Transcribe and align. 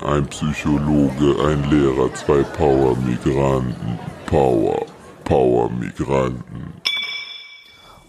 Ein 0.00 0.26
Psychologe, 0.28 1.36
ein 1.44 1.64
Lehrer, 1.70 2.12
zwei 2.14 2.42
Power-Migranten. 2.42 3.98
Power, 4.24 4.86
Power-Migranten. 5.24 6.72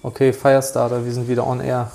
Okay, 0.01 0.31
Firestarter, 0.31 1.03
wir 1.03 1.11
sind 1.11 1.27
wieder 1.27 1.45
on 1.45 1.59
air. 1.59 1.91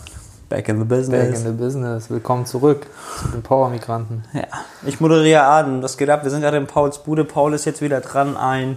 Back 0.50 0.68
in 0.68 0.78
the 0.78 0.84
Back 0.84 0.98
business. 1.00 1.40
in 1.40 1.46
the 1.46 1.52
business. 1.52 2.10
Willkommen 2.10 2.44
zurück 2.44 2.86
zu 3.22 3.28
den 3.28 3.42
Power-Migranten. 3.42 4.24
ja. 4.34 4.42
Ich 4.86 5.00
moderiere 5.00 5.44
an. 5.44 5.82
Was 5.82 5.96
geht 5.96 6.10
ab? 6.10 6.22
Wir 6.22 6.30
sind 6.30 6.42
gerade 6.42 6.58
in 6.58 6.66
Pauls 6.66 7.02
Bude. 7.02 7.24
Paul 7.24 7.54
ist 7.54 7.64
jetzt 7.64 7.80
wieder 7.80 8.00
dran, 8.02 8.36
ein, 8.36 8.76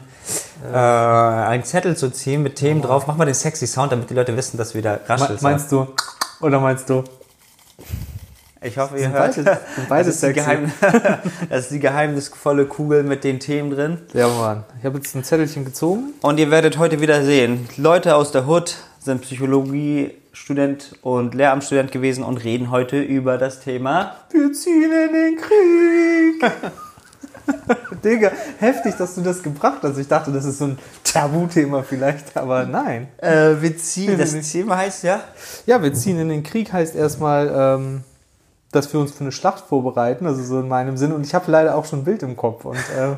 äh, 0.71 0.75
einen 0.77 1.65
Zettel 1.65 1.97
zu 1.97 2.09
ziehen 2.11 2.41
mit 2.41 2.55
Themen 2.55 2.81
drauf. 2.81 3.05
Mach 3.07 3.17
mal 3.17 3.25
den 3.25 3.33
sexy 3.33 3.67
Sound, 3.67 3.91
damit 3.91 4.09
die 4.09 4.13
Leute 4.13 4.35
wissen, 4.37 4.57
dass 4.57 4.73
wir 4.75 4.81
da 4.81 4.93
Me 4.93 4.99
raschelt. 5.09 5.41
meinst 5.41 5.71
du? 5.73 5.87
Oder 6.39 6.61
meinst 6.61 6.89
du? 6.89 7.03
Ich 8.63 8.77
hoffe, 8.77 8.97
ihr 8.99 9.09
hört. 9.11 9.35
beide- 9.35 9.59
sind 9.75 9.89
beide 9.89 10.09
das, 10.09 10.21
ist. 10.23 10.33
Geheim 10.33 10.71
das 11.49 11.61
ist 11.65 11.71
die 11.71 11.79
geheimnisvolle 11.79 12.65
Kugel 12.65 13.03
mit 13.03 13.23
den 13.23 13.39
Themen 13.39 13.71
drin. 13.71 13.97
Ja, 14.13 14.27
Mann. 14.27 14.63
Ich 14.79 14.85
habe 14.85 14.97
jetzt 14.99 15.15
ein 15.15 15.23
Zettelchen 15.23 15.65
gezogen. 15.65 16.13
Und 16.21 16.39
ihr 16.39 16.51
werdet 16.51 16.77
heute 16.77 17.01
wieder 17.01 17.23
sehen, 17.23 17.67
Leute 17.77 18.15
aus 18.15 18.31
der 18.31 18.47
Hood 18.47 18.75
sind 18.99 19.21
Psychologiestudent 19.21 20.93
und 21.01 21.33
Lehramtsstudent 21.33 21.91
gewesen 21.91 22.23
und 22.23 22.37
reden 22.43 22.69
heute 22.69 23.01
über 23.01 23.39
das 23.39 23.61
Thema 23.61 24.15
Wir 24.31 24.53
ziehen 24.53 24.91
in 24.91 25.13
den 25.13 25.37
Krieg. 25.37 26.51
Digga, 28.03 28.31
heftig, 28.59 28.95
dass 28.97 29.15
du 29.15 29.21
das 29.21 29.41
gebracht 29.41 29.79
hast. 29.81 29.97
Ich 29.97 30.07
dachte, 30.07 30.31
das 30.31 30.45
ist 30.45 30.59
so 30.59 30.65
ein 30.65 30.79
Tabuthema 31.03 31.81
vielleicht, 31.83 32.37
aber 32.37 32.65
nein. 32.65 33.07
äh, 33.17 33.55
wir 33.59 33.75
ziehen. 33.77 34.17
Das 34.19 34.33
Thema 34.51 34.77
heißt 34.77 35.03
ja 35.03 35.21
Ja, 35.65 35.81
wir 35.81 35.93
ziehen 35.93 36.19
in 36.19 36.29
den 36.29 36.43
Krieg 36.43 36.71
heißt 36.71 36.95
erstmal, 36.95 37.51
ähm, 37.79 38.03
dass 38.71 38.91
wir 38.93 38.99
uns 38.99 39.11
für 39.11 39.21
eine 39.21 39.31
Schlacht 39.31 39.65
vorbereiten, 39.65 40.25
also 40.25 40.43
so 40.43 40.59
in 40.59 40.67
meinem 40.67 40.97
Sinn. 40.97 41.11
Und 41.11 41.25
ich 41.25 41.33
habe 41.35 41.51
leider 41.51 41.75
auch 41.75 41.85
schon 41.85 41.99
ein 41.99 42.05
Bild 42.05 42.23
im 42.23 42.35
Kopf. 42.35 42.65
Und 42.65 42.77
äh, 42.77 43.15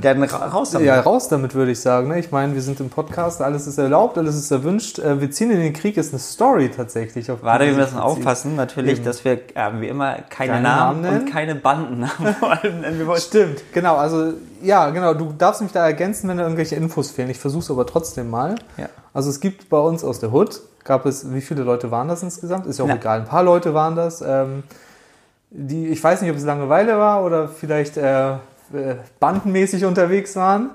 dann 0.00 0.22
ra- 0.22 0.46
raus 0.46 0.70
damit. 0.70 0.86
ja, 0.86 1.00
raus 1.00 1.28
damit 1.28 1.54
würde 1.54 1.72
ich 1.72 1.80
sagen. 1.80 2.08
Ne? 2.08 2.18
Ich 2.18 2.30
meine, 2.30 2.54
wir 2.54 2.62
sind 2.62 2.80
im 2.80 2.90
Podcast, 2.90 3.40
alles 3.42 3.66
ist 3.66 3.78
erlaubt, 3.78 4.16
alles 4.18 4.36
ist 4.36 4.50
erwünscht. 4.50 4.98
Äh, 4.98 5.20
wir 5.20 5.30
ziehen 5.30 5.50
in 5.50 5.60
den 5.60 5.72
Krieg 5.72 5.96
ist 5.96 6.12
eine 6.12 6.18
Story 6.20 6.70
tatsächlich. 6.70 7.30
Auf 7.30 7.42
Warte, 7.42 7.66
wir 7.66 7.72
müssen 7.74 7.98
aufpassen, 7.98 8.56
natürlich, 8.56 8.96
Eben. 8.98 9.04
dass 9.04 9.24
wir 9.24 9.32
äh, 9.32 9.70
wie 9.80 9.88
immer 9.88 10.14
keine, 10.30 10.52
Keine 10.52 10.62
Namen, 10.62 11.00
Namen 11.02 11.20
und 11.22 11.30
keine 11.32 11.54
Bandennamen. 11.54 12.36
Wir 12.98 13.06
wollen- 13.06 13.20
Stimmt, 13.20 13.62
genau. 13.72 13.96
Also 13.96 14.32
ja, 14.62 14.90
genau. 14.90 15.14
Du 15.14 15.32
darfst 15.36 15.62
mich 15.62 15.72
da 15.72 15.84
ergänzen, 15.86 16.28
wenn 16.28 16.36
da 16.38 16.42
irgendwelche 16.44 16.74
Infos 16.76 17.10
fehlen. 17.10 17.30
Ich 17.30 17.38
versuche 17.38 17.62
es 17.62 17.70
aber 17.70 17.86
trotzdem 17.86 18.28
mal. 18.30 18.54
Ja. 18.76 18.88
Also 19.14 19.30
es 19.30 19.40
gibt 19.40 19.68
bei 19.68 19.78
uns 19.78 20.04
aus 20.04 20.20
der 20.20 20.32
Hood, 20.32 20.60
gab 20.84 21.06
es, 21.06 21.32
wie 21.32 21.40
viele 21.40 21.62
Leute 21.62 21.90
waren 21.90 22.08
das 22.08 22.22
insgesamt? 22.22 22.66
Ist 22.66 22.78
ja 22.78 22.84
auch 22.84 22.88
Na. 22.88 22.96
egal. 22.96 23.20
Ein 23.20 23.26
paar 23.26 23.42
Leute 23.42 23.74
waren 23.74 23.94
das. 23.96 24.22
Ähm, 24.22 24.62
die, 25.50 25.88
ich 25.88 26.02
weiß 26.02 26.20
nicht, 26.22 26.30
ob 26.30 26.36
es 26.36 26.44
Langeweile 26.44 26.98
war 26.98 27.24
oder 27.24 27.48
vielleicht 27.48 27.96
äh, 27.96 28.32
äh, 28.72 28.96
bandenmäßig 29.20 29.84
unterwegs 29.84 30.36
waren. 30.36 30.70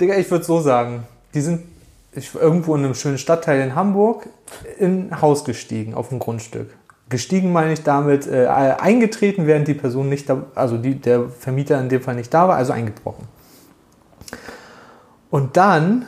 Digga, 0.00 0.14
ich 0.16 0.30
würde 0.30 0.44
so 0.44 0.60
sagen, 0.60 1.04
die 1.34 1.40
sind 1.40 1.62
irgendwo 2.34 2.74
in 2.74 2.84
einem 2.84 2.94
schönen 2.94 3.18
Stadtteil 3.18 3.60
in 3.60 3.74
Hamburg 3.74 4.28
in 4.78 5.10
ein 5.10 5.20
Haus 5.20 5.44
gestiegen, 5.44 5.94
auf 5.94 6.12
ein 6.12 6.18
Grundstück. 6.18 6.70
Gestiegen 7.08 7.52
meine 7.52 7.72
ich 7.72 7.82
damit, 7.82 8.26
äh, 8.26 8.46
eingetreten, 8.46 9.46
während 9.46 9.68
die 9.68 9.74
Person 9.74 10.08
nicht, 10.08 10.28
da, 10.28 10.44
also 10.54 10.76
die, 10.76 10.96
der 10.96 11.28
Vermieter 11.28 11.78
in 11.80 11.88
dem 11.88 12.02
Fall 12.02 12.16
nicht 12.16 12.34
da 12.34 12.48
war, 12.48 12.56
also 12.56 12.72
eingebrochen. 12.72 13.28
Und 15.30 15.56
dann, 15.56 16.06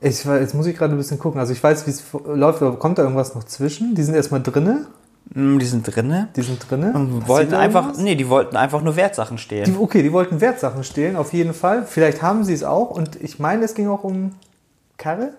ich, 0.00 0.24
jetzt 0.24 0.54
muss 0.54 0.66
ich 0.66 0.76
gerade 0.76 0.94
ein 0.94 0.98
bisschen 0.98 1.18
gucken, 1.18 1.40
also 1.40 1.52
ich 1.52 1.62
weiß, 1.62 1.86
wie 1.86 1.90
es 1.90 2.04
läuft, 2.26 2.62
aber 2.62 2.78
kommt 2.78 2.98
da 2.98 3.02
irgendwas 3.02 3.34
noch 3.34 3.44
zwischen? 3.44 3.94
Die 3.94 4.02
sind 4.02 4.14
erstmal 4.14 4.42
drinne, 4.42 4.86
Die 5.28 5.66
sind 5.66 5.82
drinne. 5.84 6.28
die 6.36 6.42
sind 6.42 6.70
drinne. 6.70 6.92
Und 6.92 7.26
wollten 7.26 7.54
einfach, 7.54 7.96
nee, 7.96 8.14
die 8.14 8.28
wollten 8.28 8.56
einfach 8.56 8.80
nur 8.82 8.96
Wertsachen 8.96 9.36
Die, 9.36 9.42
stehlen. 9.42 9.76
okay, 9.78 10.02
die 10.02 10.12
wollten 10.12 10.40
Wertsachen 10.40 10.84
stehlen, 10.84 11.16
auf 11.16 11.32
jeden 11.32 11.52
Fall. 11.52 11.84
Vielleicht 11.84 12.22
haben 12.22 12.44
sie 12.44 12.54
es 12.54 12.62
auch. 12.62 12.90
Und 12.90 13.20
ich 13.20 13.38
meine, 13.38 13.64
es 13.64 13.74
ging 13.74 13.88
auch 13.88 14.04
um 14.04 14.32
Karre. 14.96 15.32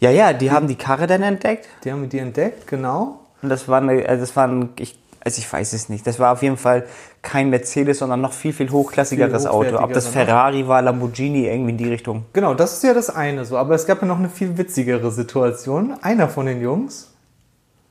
Ja, 0.00 0.10
ja, 0.10 0.32
die 0.32 0.50
haben 0.50 0.66
die 0.66 0.76
Karre 0.76 1.06
dann 1.06 1.22
entdeckt. 1.22 1.68
Die 1.84 1.92
haben 1.92 2.08
die 2.08 2.18
entdeckt, 2.18 2.66
genau. 2.66 3.20
Und 3.42 3.48
das 3.50 3.68
war 3.68 3.80
eine, 3.80 4.08
also 4.08 4.20
das 4.22 4.34
war 4.34 4.48
ein, 4.48 4.70
ich, 4.78 4.98
also 5.24 5.38
ich 5.38 5.52
weiß 5.52 5.72
es 5.72 5.88
nicht. 5.88 6.06
Das 6.06 6.18
war 6.18 6.32
auf 6.32 6.42
jeden 6.42 6.56
Fall 6.56 6.86
kein 7.20 7.50
Mercedes, 7.50 7.98
sondern 7.98 8.20
noch 8.20 8.32
viel, 8.32 8.52
viel 8.52 8.70
hochklassigeres 8.70 9.42
Viel 9.42 9.50
Auto. 9.50 9.78
Ob 9.78 9.92
das 9.92 10.06
ne? 10.06 10.12
Ferrari 10.12 10.66
war, 10.66 10.80
Lamborghini, 10.82 11.46
irgendwie 11.46 11.70
in 11.72 11.76
die 11.76 11.88
Richtung. 11.88 12.24
Genau, 12.32 12.54
das 12.54 12.74
ist 12.74 12.84
ja 12.84 12.94
das 12.94 13.10
eine 13.10 13.44
so. 13.44 13.56
Aber 13.58 13.74
es 13.74 13.86
gab 13.86 14.00
ja 14.00 14.08
noch 14.08 14.18
eine 14.18 14.30
viel 14.30 14.56
witzigere 14.56 15.10
Situation. 15.10 15.94
Einer 16.00 16.28
von 16.28 16.46
den 16.46 16.62
Jungs 16.62 17.07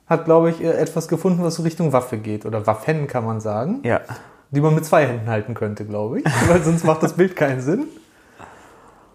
hat, 0.08 0.24
glaube 0.24 0.50
ich, 0.50 0.62
etwas 0.64 1.08
gefunden, 1.08 1.42
was 1.42 1.56
so 1.56 1.62
Richtung 1.62 1.92
Waffe 1.92 2.18
geht. 2.18 2.46
Oder 2.46 2.66
Waffen 2.66 3.06
kann 3.06 3.24
man 3.24 3.40
sagen. 3.40 3.80
Ja. 3.84 4.00
Die 4.50 4.60
man 4.60 4.74
mit 4.74 4.84
zwei 4.86 5.06
Händen 5.06 5.28
halten 5.28 5.54
könnte, 5.54 5.84
glaube 5.84 6.20
ich. 6.20 6.24
Weil 6.48 6.62
sonst 6.62 6.84
macht 6.84 7.02
das 7.02 7.12
Bild 7.14 7.36
keinen 7.36 7.60
Sinn. 7.60 7.84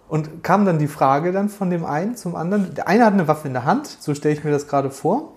Und 0.07 0.43
kam 0.43 0.65
dann 0.65 0.77
die 0.77 0.87
Frage 0.87 1.31
dann 1.31 1.49
von 1.49 1.69
dem 1.71 1.85
einen 1.85 2.15
zum 2.15 2.35
anderen. 2.35 2.75
Der 2.75 2.87
eine 2.87 3.05
hat 3.05 3.13
eine 3.13 3.27
Waffe 3.27 3.47
in 3.47 3.53
der 3.53 3.65
Hand, 3.65 3.87
so 3.99 4.13
stelle 4.13 4.35
ich 4.35 4.43
mir 4.43 4.51
das 4.51 4.67
gerade 4.67 4.91
vor. 4.91 5.31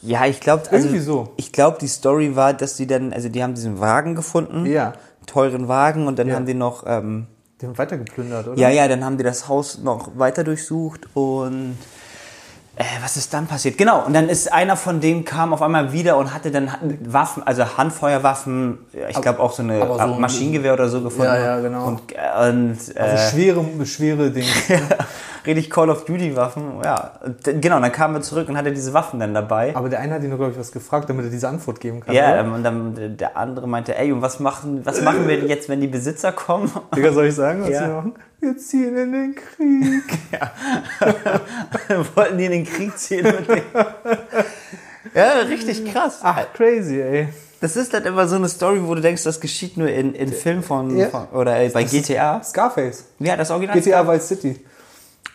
Ja, 0.00 0.24
ich 0.26 0.40
glaube, 0.40 0.62
also, 0.70 0.76
Irgendwie 0.88 1.00
so. 1.00 1.28
ich 1.36 1.52
glaube, 1.52 1.78
die 1.80 1.88
Story 1.88 2.34
war, 2.36 2.52
dass 2.54 2.76
die 2.76 2.86
dann, 2.86 3.12
also 3.12 3.28
die 3.28 3.42
haben 3.42 3.54
diesen 3.54 3.80
Wagen 3.80 4.14
gefunden, 4.14 4.64
Ja. 4.66 4.88
einen 4.88 5.26
teuren 5.26 5.68
Wagen, 5.68 6.06
und 6.06 6.18
dann 6.18 6.28
Ja. 6.28 6.36
haben 6.36 6.46
die 6.46 6.54
noch, 6.54 6.84
ähm, 6.86 7.26
Die 7.60 7.66
haben 7.66 7.76
weiter 7.78 7.96
geplündert, 7.98 8.48
oder? 8.48 8.58
ja, 8.58 8.70
ja, 8.70 8.88
dann 8.88 9.04
haben 9.04 9.16
die 9.18 9.24
das 9.24 9.48
Haus 9.48 9.78
noch 9.78 10.18
weiter 10.18 10.42
durchsucht 10.44 11.08
und 11.14 11.76
äh, 12.76 12.84
was 13.02 13.16
ist 13.16 13.32
dann 13.32 13.46
passiert? 13.46 13.78
Genau, 13.78 14.04
und 14.04 14.14
dann 14.14 14.28
ist 14.28 14.52
einer 14.52 14.76
von 14.76 15.00
denen 15.00 15.24
kam 15.24 15.52
auf 15.52 15.62
einmal 15.62 15.92
wieder 15.92 16.16
und 16.16 16.34
hatte 16.34 16.50
dann 16.50 16.70
Waffen, 17.06 17.42
also 17.46 17.64
Handfeuerwaffen, 17.76 18.78
ich 19.08 19.20
glaube 19.20 19.40
auch 19.40 19.52
so 19.52 19.62
eine 19.62 19.80
so 19.86 19.94
ein- 19.98 20.20
Maschinengewehr 20.20 20.72
oder 20.74 20.88
so 20.88 21.00
gefunden. 21.00 21.26
Ja, 21.32 21.38
ja, 21.38 21.60
genau. 21.60 21.86
Und, 21.86 22.00
äh, 22.12 22.48
und 22.50 22.76
äh, 22.96 22.98
Also 23.00 23.36
schwere, 23.36 23.64
schwere 23.86 24.30
Dinge. 24.30 24.46
richtig 25.46 25.68
Call 25.70 25.90
of 25.90 26.04
Duty 26.06 26.34
Waffen, 26.36 26.80
ja. 26.82 27.12
Und, 27.24 27.46
d- 27.46 27.60
genau, 27.60 27.78
dann 27.78 27.92
kamen 27.92 28.14
wir 28.14 28.22
zurück 28.22 28.48
und 28.48 28.56
hatte 28.56 28.72
diese 28.72 28.94
Waffen 28.94 29.20
dann 29.20 29.34
dabei. 29.34 29.76
Aber 29.76 29.88
der 29.90 30.00
eine 30.00 30.14
hat 30.14 30.22
ihn, 30.22 30.34
glaube 30.34 30.52
ich, 30.52 30.58
was 30.58 30.72
gefragt, 30.72 31.10
damit 31.10 31.26
er 31.26 31.30
diese 31.30 31.48
Antwort 31.48 31.80
geben 31.80 32.00
kann. 32.00 32.14
Ja, 32.14 32.30
oder? 32.32 32.40
ähm, 32.40 32.52
und 32.54 32.62
dann 32.64 33.16
der 33.18 33.36
andere 33.36 33.68
meinte, 33.68 33.96
ey, 33.96 34.10
und 34.10 34.22
was 34.22 34.40
machen, 34.40 34.80
was 34.84 35.02
machen 35.02 35.28
wir 35.28 35.38
jetzt, 35.44 35.68
wenn 35.68 35.80
die 35.82 35.86
Besitzer 35.86 36.32
kommen? 36.32 36.72
Digga, 36.96 37.12
soll 37.12 37.26
ich 37.26 37.34
sagen, 37.34 37.60
was 37.62 37.68
Ja. 37.68 37.82
sie 37.86 37.92
machen? 37.92 38.14
Wir 38.44 38.58
ziehen 38.58 38.94
in 38.94 39.12
den 39.12 39.34
Krieg. 39.34 40.18
Wollten 42.14 42.36
die 42.36 42.44
in 42.44 42.50
den 42.52 42.66
Krieg 42.66 42.94
ziehen 42.98 43.24
mit? 43.24 43.62
Ja, 45.14 45.32
richtig 45.48 45.90
krass. 45.90 46.18
Ach, 46.22 46.52
crazy, 46.52 47.00
ey. 47.00 47.28
Das 47.62 47.74
ist 47.76 47.94
halt 47.94 48.04
immer 48.04 48.28
so 48.28 48.36
eine 48.36 48.50
Story, 48.50 48.80
wo 48.86 48.94
du 48.94 49.00
denkst, 49.00 49.22
das 49.22 49.40
geschieht 49.40 49.78
nur 49.78 49.88
in, 49.88 50.14
in 50.14 50.30
Filmen 50.30 50.62
von, 50.62 50.94
Ja. 50.94 51.08
von 51.08 51.26
oder 51.28 51.58
äh, 51.58 51.70
bei 51.70 51.84
GTA. 51.84 52.42
Scarface. 52.42 53.06
Ja, 53.18 53.34
das 53.34 53.50
Original. 53.50 53.80
GTA 53.80 54.06
Vice 54.06 54.28
City. 54.28 54.60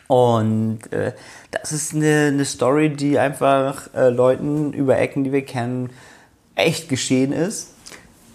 Und 0.05 0.93
äh, 0.93 1.13
das 1.49 1.71
ist 1.71 1.95
eine, 1.95 2.27
eine 2.27 2.45
Story, 2.45 2.91
die 2.91 3.17
einfach 3.17 3.91
äh, 3.95 4.09
Leuten 4.09 4.71
über 4.73 4.99
Ecken, 4.99 5.23
die 5.23 5.31
wir 5.31 5.43
kennen, 5.43 5.89
echt 6.53 6.89
geschehen 6.89 7.33
ist. 7.33 7.73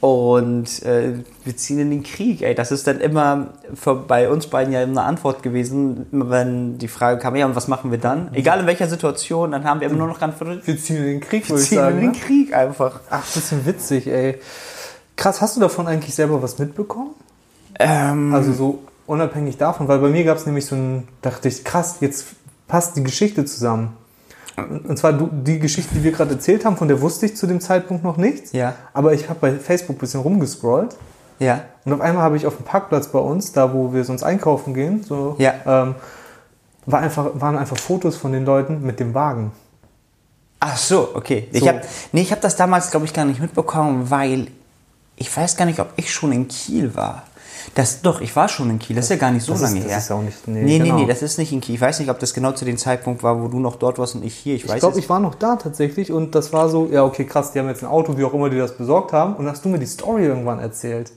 Und 0.04 0.82
äh, 0.82 1.14
wir 1.44 1.56
ziehen 1.56 1.78
in 1.78 1.88
den 1.90 2.02
Krieg. 2.02 2.42
Ey, 2.42 2.54
das 2.54 2.70
ist 2.70 2.86
dann 2.86 3.00
immer 3.00 3.46
für, 3.74 3.94
bei 3.94 4.28
uns 4.28 4.48
beiden 4.48 4.70
ja 4.70 4.80
eine 4.82 5.00
Antwort 5.00 5.42
gewesen, 5.42 6.04
immer 6.12 6.28
wenn 6.28 6.76
die 6.76 6.88
Frage 6.88 7.18
kam, 7.18 7.34
ja, 7.36 7.46
und 7.46 7.56
was 7.56 7.68
machen 7.68 7.90
wir 7.90 7.96
dann? 7.96 8.28
Egal 8.34 8.60
in 8.60 8.66
welcher 8.66 8.86
Situation, 8.86 9.52
dann 9.52 9.64
haben 9.64 9.80
wir 9.80 9.88
immer 9.88 9.96
nur 9.96 10.08
noch 10.08 10.18
geantwortet, 10.18 10.66
Wir 10.66 10.76
ziehen 10.76 10.96
in 10.96 11.04
den 11.04 11.20
Krieg, 11.20 11.48
wir 11.48 11.56
ziehen 11.56 11.78
sagen. 11.78 11.94
in 11.96 12.00
den 12.02 12.10
Ne? 12.10 12.18
Krieg 12.18 12.52
einfach. 12.54 13.00
Ach, 13.08 13.24
bisschen 13.32 13.64
witzig, 13.64 14.06
ey. 14.06 14.38
Krass, 15.16 15.40
hast 15.40 15.56
du 15.56 15.60
davon 15.60 15.86
eigentlich 15.86 16.14
selber 16.14 16.42
was 16.42 16.58
mitbekommen? 16.58 17.12
Ähm, 17.78 18.34
Also 18.34 18.52
so 18.52 18.78
unabhängig 19.06 19.56
davon, 19.56 19.88
weil 19.88 20.00
bei 20.00 20.08
mir 20.10 20.24
gab 20.24 20.36
es 20.36 20.44
nämlich 20.44 20.66
so 20.66 20.76
ein, 20.76 21.08
dachte 21.22 21.48
ich, 21.48 21.64
krass, 21.64 21.96
jetzt 22.00 22.26
passt 22.68 22.94
die 22.98 23.02
Geschichte 23.04 23.46
zusammen. 23.46 23.96
Und 24.56 24.96
zwar 24.98 25.12
du, 25.12 25.28
die 25.32 25.58
Geschichte, 25.58 25.94
die 25.94 26.04
wir 26.04 26.12
gerade 26.12 26.32
erzählt 26.34 26.64
haben, 26.64 26.76
von 26.76 26.86
der 26.88 27.00
wusste 27.00 27.26
ich 27.26 27.36
zu 27.36 27.46
dem 27.46 27.60
Zeitpunkt 27.60 28.04
noch 28.04 28.16
nichts. 28.16 28.52
Ja. 28.52 28.74
Aber 28.92 29.12
ich 29.12 29.28
habe 29.28 29.40
bei 29.40 29.52
Facebook 29.54 29.96
ein 29.96 29.98
bisschen 29.98 30.20
rumgescrollt. 30.20 30.96
ja. 31.40 31.62
Und 31.84 31.92
auf 31.92 32.00
einmal 32.00 32.22
habe 32.22 32.36
ich 32.36 32.46
auf 32.46 32.56
dem 32.56 32.64
Parkplatz 32.64 33.08
bei 33.08 33.18
uns, 33.18 33.52
da 33.52 33.74
wo 33.74 33.92
wir 33.92 34.04
sonst 34.04 34.22
einkaufen 34.22 34.72
gehen, 34.72 35.02
so, 35.02 35.34
Ja. 35.38 35.52
ähm, 35.66 35.94
war 36.86 37.00
einfach, 37.00 37.30
waren 37.34 37.58
einfach 37.58 37.76
Fotos 37.76 38.16
von 38.16 38.32
den 38.32 38.44
Leuten 38.46 38.82
mit 38.82 39.00
dem 39.00 39.12
Wagen. 39.14 39.52
Ach 40.60 40.76
so, 40.78 41.10
okay. 41.14 41.48
Ich 41.52 41.60
So. 41.60 41.68
habe 41.68 41.82
nee, 42.12 42.22
ich 42.22 42.30
habe 42.30 42.40
das 42.40 42.56
damals, 42.56 42.90
glaube 42.90 43.04
ich, 43.06 43.12
gar 43.12 43.24
nicht 43.26 43.40
mitbekommen, 43.40 44.08
weil 44.10 44.46
ich 45.16 45.34
weiß 45.36 45.56
gar 45.56 45.66
nicht, 45.66 45.78
ob 45.80 45.88
ich 45.96 46.12
schon 46.12 46.32
in 46.32 46.48
Kiel 46.48 46.94
war. 46.94 47.24
Das, 47.74 48.02
doch, 48.02 48.20
ich 48.20 48.34
war 48.36 48.48
schon 48.48 48.70
in 48.70 48.78
Kiel. 48.78 48.96
Das 48.96 49.06
ist 49.06 49.10
ja 49.10 49.16
gar 49.16 49.30
nicht 49.30 49.44
so 49.44 49.52
Das 49.52 49.62
ist- 49.62 49.68
lange 49.70 49.80
das 49.82 49.90
her. 49.90 49.98
ist 49.98 50.10
auch 50.12 50.22
nicht- 50.22 50.48
nee, 50.48 50.60
nee, 50.62 50.78
nee, 50.78 50.78
genau. 50.84 50.96
nee, 50.98 51.06
das 51.06 51.22
ist 51.22 51.38
nicht 51.38 51.52
in 51.52 51.60
Kiel. 51.60 51.74
Ich 51.74 51.80
weiß 51.80 51.98
nicht, 52.00 52.10
ob 52.10 52.18
das 52.18 52.34
genau 52.34 52.52
zu 52.52 52.64
dem 52.64 52.76
Zeitpunkt 52.78 53.22
war, 53.22 53.40
wo 53.42 53.48
du 53.48 53.58
noch 53.60 53.76
dort 53.76 53.98
warst 53.98 54.14
und 54.14 54.24
ich 54.24 54.34
hier. 54.34 54.54
Ich 54.54 54.64
weiß 54.68 54.74
Ich 54.74 54.80
glaube, 54.80 54.98
ich 54.98 55.08
war 55.08 55.20
noch 55.20 55.34
da 55.34 55.56
tatsächlich 55.56 56.12
und 56.12 56.34
das 56.34 56.52
war 56.52 56.68
so, 56.68 56.86
ja, 56.90 57.04
okay, 57.04 57.24
krass, 57.24 57.52
die 57.52 57.58
haben 57.58 57.68
jetzt 57.68 57.82
ein 57.82 57.88
Auto, 57.88 58.16
wie 58.18 58.24
auch 58.24 58.34
immer 58.34 58.50
die 58.50 58.58
das 58.58 58.76
besorgt 58.76 59.12
haben. 59.12 59.34
Und 59.36 59.48
hast 59.48 59.64
du 59.64 59.68
mir 59.68 59.78
die 59.78 59.86
Story 59.86 60.24
irgendwann 60.26 60.58
erzählt. 60.58 61.12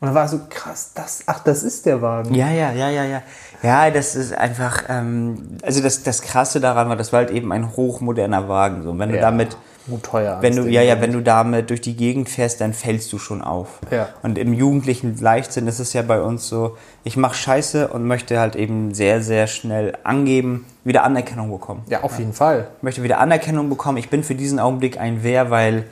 Und 0.00 0.06
dann 0.06 0.14
war 0.14 0.26
so, 0.28 0.40
krass, 0.48 0.92
das, 0.94 1.24
ach, 1.26 1.40
das 1.44 1.62
ist 1.62 1.84
der 1.84 2.00
Wagen. 2.00 2.34
Ja, 2.34 2.48
ja, 2.50 2.72
ja, 2.72 2.88
ja, 2.88 3.04
ja. 3.04 3.22
Ja, 3.62 3.90
das 3.90 4.16
ist 4.16 4.32
einfach, 4.32 4.84
ähm, 4.88 5.58
also 5.62 5.82
das, 5.82 6.02
das 6.02 6.22
Krasse 6.22 6.58
daran 6.60 6.88
war, 6.88 6.96
das 6.96 7.12
war 7.12 7.18
halt 7.18 7.30
eben 7.30 7.52
ein 7.52 7.76
hochmoderner 7.76 8.48
Wagen. 8.48 8.82
So. 8.82 8.90
Und 8.92 8.98
wenn 8.98 9.10
du 9.10 9.16
Ja. 9.16 9.20
damit 9.20 9.58
Gut 9.88 10.02
teuer. 10.02 10.38
wenn 10.40 10.56
du, 10.56 10.66
ja, 10.68 10.82
ja, 10.82 11.00
wenn 11.00 11.12
du 11.12 11.22
damit 11.22 11.70
durch 11.70 11.80
die 11.80 11.96
Gegend 11.96 12.28
fährst, 12.28 12.60
dann 12.60 12.74
fällst 12.74 13.12
du 13.12 13.18
schon 13.18 13.42
auf. 13.42 13.80
Ja. 13.90 14.08
Und 14.22 14.38
im 14.38 14.52
jugendlichen 14.52 15.16
Leichtsinn 15.18 15.66
ist 15.66 15.78
es 15.78 15.92
ja 15.92 16.02
bei 16.02 16.20
uns 16.20 16.48
so, 16.48 16.76
ich 17.02 17.16
mache 17.16 17.34
Scheiße 17.34 17.88
und 17.88 18.04
möchte 18.04 18.38
halt 18.38 18.56
eben 18.56 18.94
sehr, 18.94 19.22
sehr 19.22 19.46
schnell 19.46 19.96
angeben, 20.04 20.66
wieder 20.84 21.04
Anerkennung 21.04 21.50
bekommen. 21.50 21.82
Ja, 21.88 22.02
auf 22.02 22.18
jeden 22.18 22.34
Fall. 22.34 22.68
Ich 22.78 22.82
möchte 22.82 23.02
wieder 23.02 23.18
Anerkennung 23.18 23.68
bekommen. 23.68 23.98
Ich 23.98 24.10
bin 24.10 24.22
für 24.22 24.34
diesen 24.34 24.58
Augenblick 24.58 24.98
ein 24.98 25.22
Wer, 25.22 25.50
weil 25.50 25.84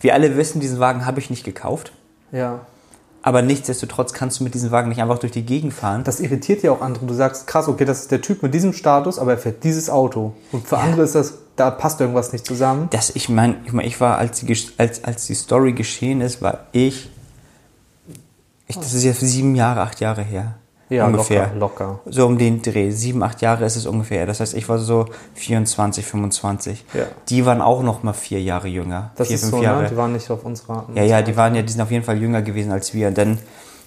wir 0.00 0.14
alle 0.14 0.36
wissen, 0.36 0.60
diesen 0.60 0.80
Wagen 0.80 1.06
habe 1.06 1.20
ich 1.20 1.30
nicht 1.30 1.44
gekauft. 1.44 1.92
Ja. 2.32 2.60
Aber 3.22 3.42
nichtsdestotrotz 3.42 4.12
kannst 4.12 4.38
du 4.38 4.44
mit 4.44 4.54
diesem 4.54 4.70
Wagen 4.70 4.88
nicht 4.88 5.02
einfach 5.02 5.18
durch 5.18 5.32
die 5.32 5.44
Gegend 5.44 5.74
fahren. 5.74 6.04
Das 6.04 6.20
irritiert 6.20 6.62
ja 6.62 6.70
auch 6.70 6.80
andere. 6.80 7.06
Du 7.06 7.14
sagst, 7.14 7.48
krass, 7.48 7.66
okay, 7.66 7.84
das 7.84 8.02
ist 8.02 8.12
der 8.12 8.20
Typ 8.20 8.42
mit 8.42 8.54
diesem 8.54 8.72
Status, 8.72 9.18
aber 9.18 9.32
er 9.32 9.38
fährt 9.38 9.64
dieses 9.64 9.90
Auto. 9.90 10.34
Und 10.52 10.68
für 10.68 10.78
andere 10.78 11.02
ist 11.02 11.16
das, 11.16 11.34
da 11.56 11.70
passt 11.70 12.00
irgendwas 12.00 12.32
nicht 12.32 12.46
zusammen. 12.46 12.88
Das, 12.90 13.10
ich 13.10 13.28
meine, 13.28 13.56
ich, 13.64 13.72
mein, 13.72 13.86
ich 13.86 14.00
war, 14.00 14.18
als 14.18 14.40
die, 14.40 14.56
als, 14.78 15.02
als 15.04 15.26
die 15.26 15.34
Story 15.34 15.72
geschehen 15.72 16.20
ist, 16.20 16.42
war 16.42 16.66
ich, 16.72 17.10
ich 18.68 18.76
das 18.76 18.94
ist 18.94 19.04
ja 19.04 19.12
sieben 19.12 19.54
Jahre, 19.54 19.80
acht 19.80 20.00
Jahre 20.00 20.22
her. 20.22 20.54
Ja, 20.88 21.06
ungefähr. 21.06 21.50
locker, 21.58 21.58
locker. 21.58 22.00
So 22.06 22.26
um 22.26 22.38
den 22.38 22.62
Dreh. 22.62 22.92
Sieben, 22.92 23.22
acht 23.24 23.42
Jahre 23.42 23.64
ist 23.64 23.74
es 23.74 23.86
ungefähr. 23.86 24.24
Das 24.24 24.38
heißt, 24.38 24.54
ich 24.54 24.68
war 24.68 24.78
so 24.78 25.06
24, 25.34 26.06
25. 26.06 26.84
Ja. 26.94 27.06
Die 27.28 27.44
waren 27.44 27.60
auch 27.60 27.82
noch 27.82 28.04
mal 28.04 28.12
vier 28.12 28.40
Jahre 28.40 28.68
jünger. 28.68 29.10
Das 29.16 29.26
vier, 29.26 29.34
ist 29.34 29.42
fünf 29.42 29.56
so, 29.56 29.62
Jahre. 29.62 29.82
ne? 29.82 29.88
Die 29.88 29.96
waren 29.96 30.12
nicht 30.12 30.30
auf 30.30 30.44
unserer. 30.44 30.86
Ja, 30.94 31.02
ja, 31.02 31.22
die 31.22 31.36
waren 31.36 31.56
ja, 31.56 31.62
die 31.62 31.72
sind 31.72 31.80
auf 31.80 31.90
jeden 31.90 32.04
Fall 32.04 32.18
jünger 32.18 32.40
gewesen 32.40 32.70
als 32.70 32.94
wir. 32.94 33.08
Und 33.08 33.18
dann 33.18 33.38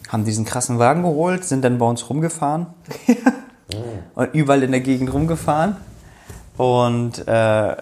haben 0.10 0.24
die 0.24 0.32
diesen 0.32 0.44
krassen 0.44 0.78
Wagen 0.78 1.04
geholt, 1.04 1.46
sind 1.46 1.64
dann 1.64 1.78
bei 1.78 1.86
uns 1.86 2.10
rumgefahren. 2.10 2.68
und 4.16 4.34
überall 4.34 4.64
in 4.64 4.72
der 4.72 4.82
Gegend 4.82 5.14
rumgefahren. 5.14 5.78
Und 6.60 7.26
äh, 7.26 7.76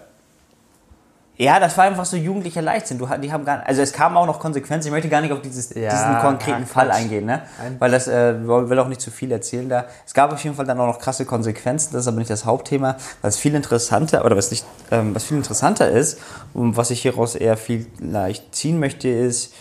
ja, 1.39 1.59
das 1.59 1.75
war 1.77 1.85
einfach 1.85 2.06
so 2.06 2.15
jugendlicher 2.15 2.62
Leichtsinn. 2.62 3.00
Du, 3.00 3.07
die 3.21 3.31
haben 3.31 3.44
gar, 3.44 3.63
also 3.65 3.81
es 3.81 3.91
kamen 3.91 4.15
auch 4.18 4.27
noch 4.27 4.39
Konsequenzen. 4.39 4.88
Ich 4.89 4.91
möchte 4.91 5.09
gar 5.09 5.21
nicht 5.21 5.31
auf 5.31 5.41
dieses, 5.41 5.74
Ja, 5.74 5.89
diesen 5.89 6.19
konkreten 6.19 6.62
ja, 6.62 6.65
Fall 6.68 6.91
eingehen, 6.91 7.25
ne? 7.25 7.41
Weil 7.79 7.89
das 7.89 8.07
äh, 8.07 8.35
will 8.47 8.77
auch 8.77 8.88
nicht 8.88 9.01
zu 9.01 9.09
viel 9.09 9.31
erzählen 9.31 9.68
da. 9.68 9.85
Es 10.06 10.13
gab 10.13 10.31
auf 10.31 10.44
jeden 10.44 10.56
Fall 10.56 10.65
dann 10.65 10.79
auch 10.79 10.85
noch 10.85 11.00
krasse 11.00 11.25
Konsequenzen. 11.25 11.94
Das 11.94 12.01
ist 12.03 12.07
aber 12.07 12.18
nicht 12.18 12.29
das 12.29 12.45
Hauptthema. 12.45 12.97
Was 13.24 13.38
viel 13.38 13.56
interessanter 13.56 14.24
oder 14.24 14.38
was 14.38 14.51
nicht, 14.51 14.63
ähm, 14.91 15.15
was 15.15 15.24
viel 15.24 15.38
interessanter 15.38 15.89
ist 15.89 16.19
und 16.53 16.77
was 16.77 16.91
ich 16.91 17.01
hieraus 17.01 17.33
eher 17.33 17.57
vielleicht 17.57 18.53
ziehen 18.53 18.79
möchte, 18.79 19.09
ist, 19.09 19.56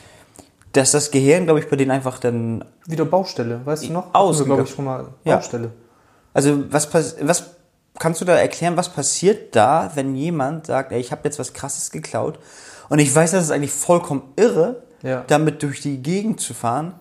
dass 0.72 0.90
das 0.92 1.10
Gehirn, 1.10 1.44
glaube 1.44 1.60
ich, 1.60 1.70
bei 1.70 1.76
denen 1.76 1.90
einfach 1.90 2.18
dann 2.18 2.66
Wieder 2.86 3.06
Baustelle, 3.06 3.64
weißt 3.64 3.88
du 3.88 3.92
noch? 3.92 4.14
Aus- 4.14 4.44
glaube 4.44 4.64
ich, 4.64 4.70
schon 4.70 4.84
mal 4.84 5.06
Ja. 5.24 5.36
Baustelle. 5.36 5.70
Also 6.34 6.70
was, 6.70 6.92
was 6.92 7.55
kannst 7.98 8.20
du 8.20 8.24
da 8.24 8.36
erklären, 8.36 8.76
was 8.76 8.88
passiert 8.90 9.54
da, 9.56 9.90
wenn 9.94 10.14
jemand 10.14 10.66
sagt, 10.66 10.92
ey, 10.92 11.00
ich 11.00 11.12
habe 11.12 11.22
jetzt 11.24 11.38
was 11.38 11.52
Krasses 11.52 11.90
geklaut 11.90 12.38
und 12.88 12.98
ich 12.98 13.14
weiß, 13.14 13.30
das 13.32 13.44
ist 13.44 13.50
eigentlich 13.50 13.72
vollkommen 13.72 14.22
irre, 14.36 14.82
Ja. 15.02 15.24
damit 15.26 15.62
durch 15.62 15.80
die 15.80 16.02
Gegend 16.02 16.40
zu 16.40 16.54
fahren 16.54 16.94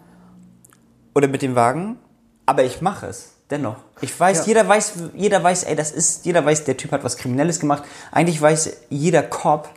oder 1.13 1.27
mit 1.27 1.41
dem 1.41 1.55
Wagen, 1.55 1.97
aber 2.45 2.63
ich 2.63 2.81
mache 2.81 3.07
es 3.07 3.29
dennoch. 3.49 3.77
Ich 4.01 4.17
weiß, 4.19 4.39
Ja. 4.39 4.43
jeder 4.45 4.67
weiß, 4.67 4.93
jeder 5.15 5.43
weiß, 5.43 5.63
ey, 5.63 5.75
das 5.75 5.91
ist, 5.91 6.25
jeder 6.25 6.45
weiß, 6.45 6.65
der 6.65 6.77
Typ 6.77 6.91
hat 6.91 7.03
was 7.03 7.17
Kriminelles 7.17 7.59
gemacht. 7.59 7.83
Eigentlich 8.11 8.41
weiß 8.41 8.71
jeder 8.89 9.23
Cop, 9.23 9.69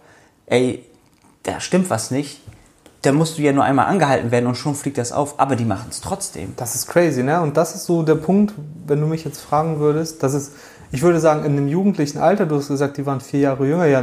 ey, 0.47 0.85
da 1.45 1.61
stimmt 1.61 1.91
was 1.91 2.11
nicht. 2.11 2.41
Da 3.03 3.13
musst 3.13 3.39
du 3.39 3.43
ja 3.43 3.53
nur 3.53 3.63
einmal 3.63 3.87
angehalten 3.87 4.33
werden 4.33 4.47
und 4.49 4.57
schon 4.57 4.75
fliegt 4.75 4.99
das 4.99 5.13
auf, 5.13 5.39
aber 5.39 5.55
die 5.55 5.65
machen 5.65 5.87
es 5.91 6.01
trotzdem. 6.01 6.55
Das 6.57 6.75
ist 6.75 6.89
crazy, 6.89 7.23
ne? 7.23 7.41
Und 7.41 7.57
das 7.57 7.75
ist 7.77 7.87
so 7.87 8.03
der 8.03 8.17
Punkt, 8.17 8.55
wenn 8.87 9.01
du 9.01 9.07
mich 9.07 9.25
jetzt 9.25 9.41
fragen 9.41 9.79
würdest, 9.79 10.23
das 10.25 10.35
ist, 10.35 10.53
ich 10.91 11.03
würde 11.03 11.21
sagen, 11.21 11.45
in 11.45 11.53
einem 11.53 11.69
jugendlichen 11.69 12.19
Alter, 12.19 12.47
du 12.47 12.57
hast 12.57 12.69
gesagt, 12.69 12.97
die 12.97 13.07
waren 13.07 13.21
vier 13.21 13.41
Jahre 13.41 13.67
jünger, 13.67 13.87
ja, 13.87 14.03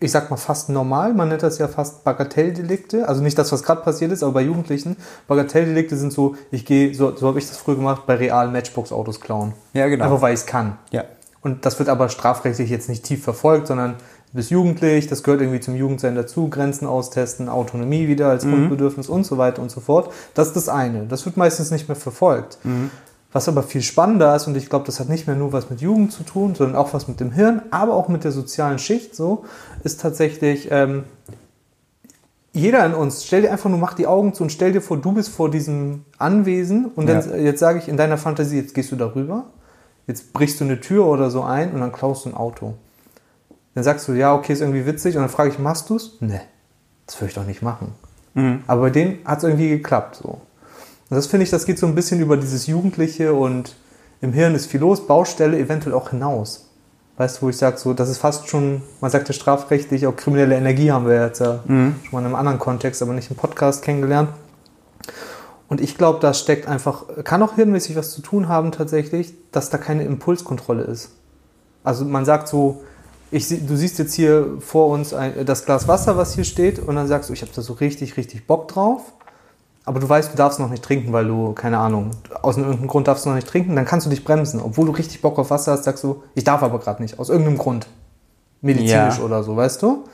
ich 0.00 0.10
sag 0.10 0.30
mal 0.30 0.36
fast 0.36 0.70
normal, 0.70 1.12
man 1.12 1.28
nennt 1.28 1.42
das 1.42 1.58
ja 1.58 1.68
fast 1.68 2.04
Bagatelldelikte, 2.04 3.08
also 3.08 3.22
nicht 3.22 3.38
das, 3.38 3.52
was 3.52 3.62
gerade 3.62 3.82
passiert 3.82 4.12
ist, 4.12 4.22
aber 4.22 4.32
bei 4.32 4.42
Jugendlichen, 4.42 4.96
Bagatelldelikte 5.28 5.96
sind 5.96 6.12
so, 6.12 6.36
ich 6.50 6.64
gehe, 6.64 6.94
so, 6.94 7.14
so 7.14 7.28
habe 7.28 7.38
ich 7.38 7.46
das 7.46 7.58
früher 7.58 7.76
gemacht, 7.76 8.02
bei 8.06 8.14
realen 8.14 8.52
Matchbox-Autos 8.52 9.20
klauen. 9.20 9.52
Ja, 9.74 9.86
genau. 9.88 10.04
Einfach 10.04 10.22
weil 10.22 10.34
ich 10.34 10.40
es 10.40 10.46
kann. 10.46 10.78
Ja. 10.90 11.04
Und 11.42 11.66
das 11.66 11.78
wird 11.78 11.90
aber 11.90 12.08
strafrechtlich 12.08 12.70
jetzt 12.70 12.88
nicht 12.88 13.04
tief 13.04 13.22
verfolgt, 13.22 13.66
sondern 13.66 13.96
du 14.30 14.36
bist 14.36 14.50
jugendlich, 14.50 15.08
das 15.08 15.22
gehört 15.22 15.42
irgendwie 15.42 15.60
zum 15.60 15.76
Jugendsein 15.76 16.14
dazu, 16.14 16.48
Grenzen 16.48 16.86
austesten, 16.86 17.50
Autonomie 17.50 18.08
wieder 18.08 18.30
als 18.30 18.44
Grundbedürfnis 18.44 19.10
und 19.10 19.24
so 19.24 19.36
weiter 19.36 19.60
und 19.60 19.70
so 19.70 19.80
fort. 19.80 20.10
Das 20.32 20.48
ist 20.48 20.56
das 20.56 20.70
eine. 20.70 21.04
Das 21.04 21.26
wird 21.26 21.36
meistens 21.36 21.70
nicht 21.70 21.86
mehr 21.86 21.96
verfolgt. 21.96 22.56
Was 23.34 23.48
aber 23.48 23.64
viel 23.64 23.82
spannender 23.82 24.34
ist, 24.36 24.46
und 24.46 24.56
ich 24.56 24.70
glaube, 24.70 24.86
das 24.86 25.00
hat 25.00 25.08
nicht 25.08 25.26
mehr 25.26 25.34
nur 25.34 25.52
was 25.52 25.68
mit 25.68 25.80
Jugend 25.80 26.12
zu 26.12 26.22
tun, 26.22 26.54
sondern 26.54 26.76
auch 26.76 26.94
was 26.94 27.08
mit 27.08 27.18
dem 27.18 27.32
Hirn, 27.32 27.62
aber 27.72 27.94
auch 27.94 28.08
mit 28.08 28.22
der 28.22 28.30
sozialen 28.30 28.78
Schicht 28.78 29.16
so, 29.16 29.44
ist 29.82 30.00
tatsächlich, 30.00 30.68
ähm, 30.70 31.02
jeder 32.52 32.86
in 32.86 32.94
uns, 32.94 33.24
stell 33.26 33.42
dir 33.42 33.50
einfach 33.50 33.68
nur, 33.68 33.80
mach 33.80 33.94
die 33.94 34.06
Augen 34.06 34.32
zu 34.34 34.44
und 34.44 34.50
stell 34.52 34.70
dir 34.70 34.80
vor, 34.80 34.98
du 34.98 35.10
bist 35.10 35.30
vor 35.30 35.50
diesem 35.50 36.04
Anwesen 36.16 36.86
und 36.94 37.08
dann, 37.08 37.28
Ja. 37.28 37.36
jetzt 37.36 37.58
sage 37.58 37.80
ich 37.80 37.88
in 37.88 37.96
deiner 37.96 38.18
Fantasie, 38.18 38.56
jetzt 38.58 38.72
gehst 38.72 38.92
du 38.92 38.96
darüber, 38.96 39.46
jetzt 40.06 40.32
brichst 40.32 40.60
du 40.60 40.64
eine 40.64 40.80
Tür 40.80 41.06
oder 41.06 41.28
so 41.30 41.42
ein 41.42 41.72
und 41.72 41.80
dann 41.80 41.90
klaust 41.90 42.26
du 42.26 42.28
ein 42.28 42.34
Auto. 42.36 42.74
Dann 43.74 43.82
sagst 43.82 44.06
du, 44.06 44.12
ja, 44.12 44.32
okay, 44.32 44.52
ist 44.52 44.60
irgendwie 44.60 44.86
witzig 44.86 45.16
und 45.16 45.22
dann 45.22 45.30
frage 45.30 45.50
ich, 45.50 45.58
machst 45.58 45.90
du 45.90 45.96
es? 45.96 46.12
Nee, 46.20 46.40
das 47.06 47.20
würde 47.20 47.30
ich 47.30 47.34
doch 47.34 47.44
nicht 47.46 47.62
machen. 47.62 47.92
Aber 48.68 48.82
bei 48.82 48.90
denen 48.90 49.18
hat 49.24 49.38
es 49.38 49.44
irgendwie 49.44 49.70
geklappt 49.70 50.20
so. 50.22 50.38
Und 51.10 51.16
das 51.16 51.26
finde 51.26 51.44
ich, 51.44 51.50
das 51.50 51.66
geht 51.66 51.78
so 51.78 51.86
ein 51.86 51.94
bisschen 51.94 52.20
über 52.20 52.36
dieses 52.36 52.66
Jugendliche 52.66 53.34
und 53.34 53.76
im 54.20 54.32
Hirn 54.32 54.54
ist 54.54 54.66
viel 54.66 54.80
los, 54.80 55.06
Baustelle 55.06 55.58
eventuell 55.58 55.94
auch 55.94 56.10
hinaus. 56.10 56.70
Weißt 57.16 57.36
du, 57.38 57.42
wo 57.42 57.48
ich 57.50 57.56
sage, 57.56 57.76
so, 57.76 57.92
das 57.92 58.08
ist 58.08 58.18
fast 58.18 58.48
schon, 58.48 58.82
man 59.00 59.10
sagt 59.10 59.28
ja 59.28 59.34
strafrechtlich, 59.34 60.06
auch 60.06 60.16
kriminelle 60.16 60.56
Energie 60.56 60.90
haben 60.90 61.06
wir 61.06 61.26
jetzt 61.26 61.40
ja 61.40 61.60
schon 61.66 61.94
mal 62.10 62.20
in 62.20 62.26
einem 62.26 62.34
anderen 62.34 62.58
Kontext, 62.58 63.02
aber 63.02 63.12
nicht 63.12 63.30
im 63.30 63.36
Podcast 63.36 63.82
kennengelernt. 63.82 64.30
Und 65.68 65.80
ich 65.80 65.96
glaube, 65.96 66.18
da 66.20 66.34
steckt 66.34 66.66
einfach, 66.66 67.04
kann 67.24 67.42
auch 67.42 67.54
hirnmäßig 67.54 67.96
was 67.96 68.12
zu 68.12 68.20
tun 68.20 68.48
haben 68.48 68.72
tatsächlich, 68.72 69.34
dass 69.52 69.70
da 69.70 69.78
keine 69.78 70.04
Impulskontrolle 70.04 70.82
ist. 70.82 71.10
Also 71.84 72.04
man 72.04 72.24
sagt 72.24 72.48
so, 72.48 72.82
ich, 73.30 73.48
du 73.48 73.76
siehst 73.76 73.98
jetzt 73.98 74.14
hier 74.14 74.58
vor 74.60 74.88
uns 74.88 75.12
ein, 75.14 75.44
das 75.44 75.64
Glas 75.64 75.88
Wasser, 75.88 76.16
was 76.16 76.34
hier 76.34 76.44
steht, 76.44 76.78
und 76.78 76.96
dann 76.96 77.06
sagst 77.06 77.28
du, 77.28 77.32
ich 77.32 77.42
habe 77.42 77.52
da 77.54 77.62
so 77.62 77.74
richtig, 77.74 78.16
richtig 78.16 78.46
Bock 78.46 78.68
drauf. 78.68 79.12
Aber 79.86 80.00
du 80.00 80.08
weißt, 80.08 80.32
du 80.32 80.36
darfst 80.36 80.58
noch 80.60 80.70
nicht 80.70 80.82
trinken, 80.82 81.12
weil 81.12 81.26
du, 81.26 81.52
keine 81.52 81.78
Ahnung, 81.78 82.12
aus 82.40 82.56
irgendeinem 82.56 82.88
Grund 82.88 83.06
darfst 83.06 83.24
du 83.26 83.28
noch 83.28 83.36
nicht 83.36 83.48
trinken, 83.48 83.76
dann 83.76 83.84
kannst 83.84 84.06
du 84.06 84.10
dich 84.10 84.24
bremsen. 84.24 84.60
Obwohl 84.60 84.86
du 84.86 84.92
richtig 84.92 85.20
Bock 85.20 85.38
auf 85.38 85.50
Wasser 85.50 85.72
hast, 85.72 85.84
sagst 85.84 86.02
du, 86.04 86.22
ich 86.34 86.44
darf 86.44 86.62
aber 86.62 86.78
gerade 86.78 87.02
nicht, 87.02 87.18
aus 87.18 87.28
irgendeinem 87.28 87.58
Grund. 87.58 87.86
Medizinisch 88.62 89.18
Ja. 89.18 89.22
oder 89.22 89.42
so, 89.42 89.56
weißt 89.56 89.82
du? 89.82 90.04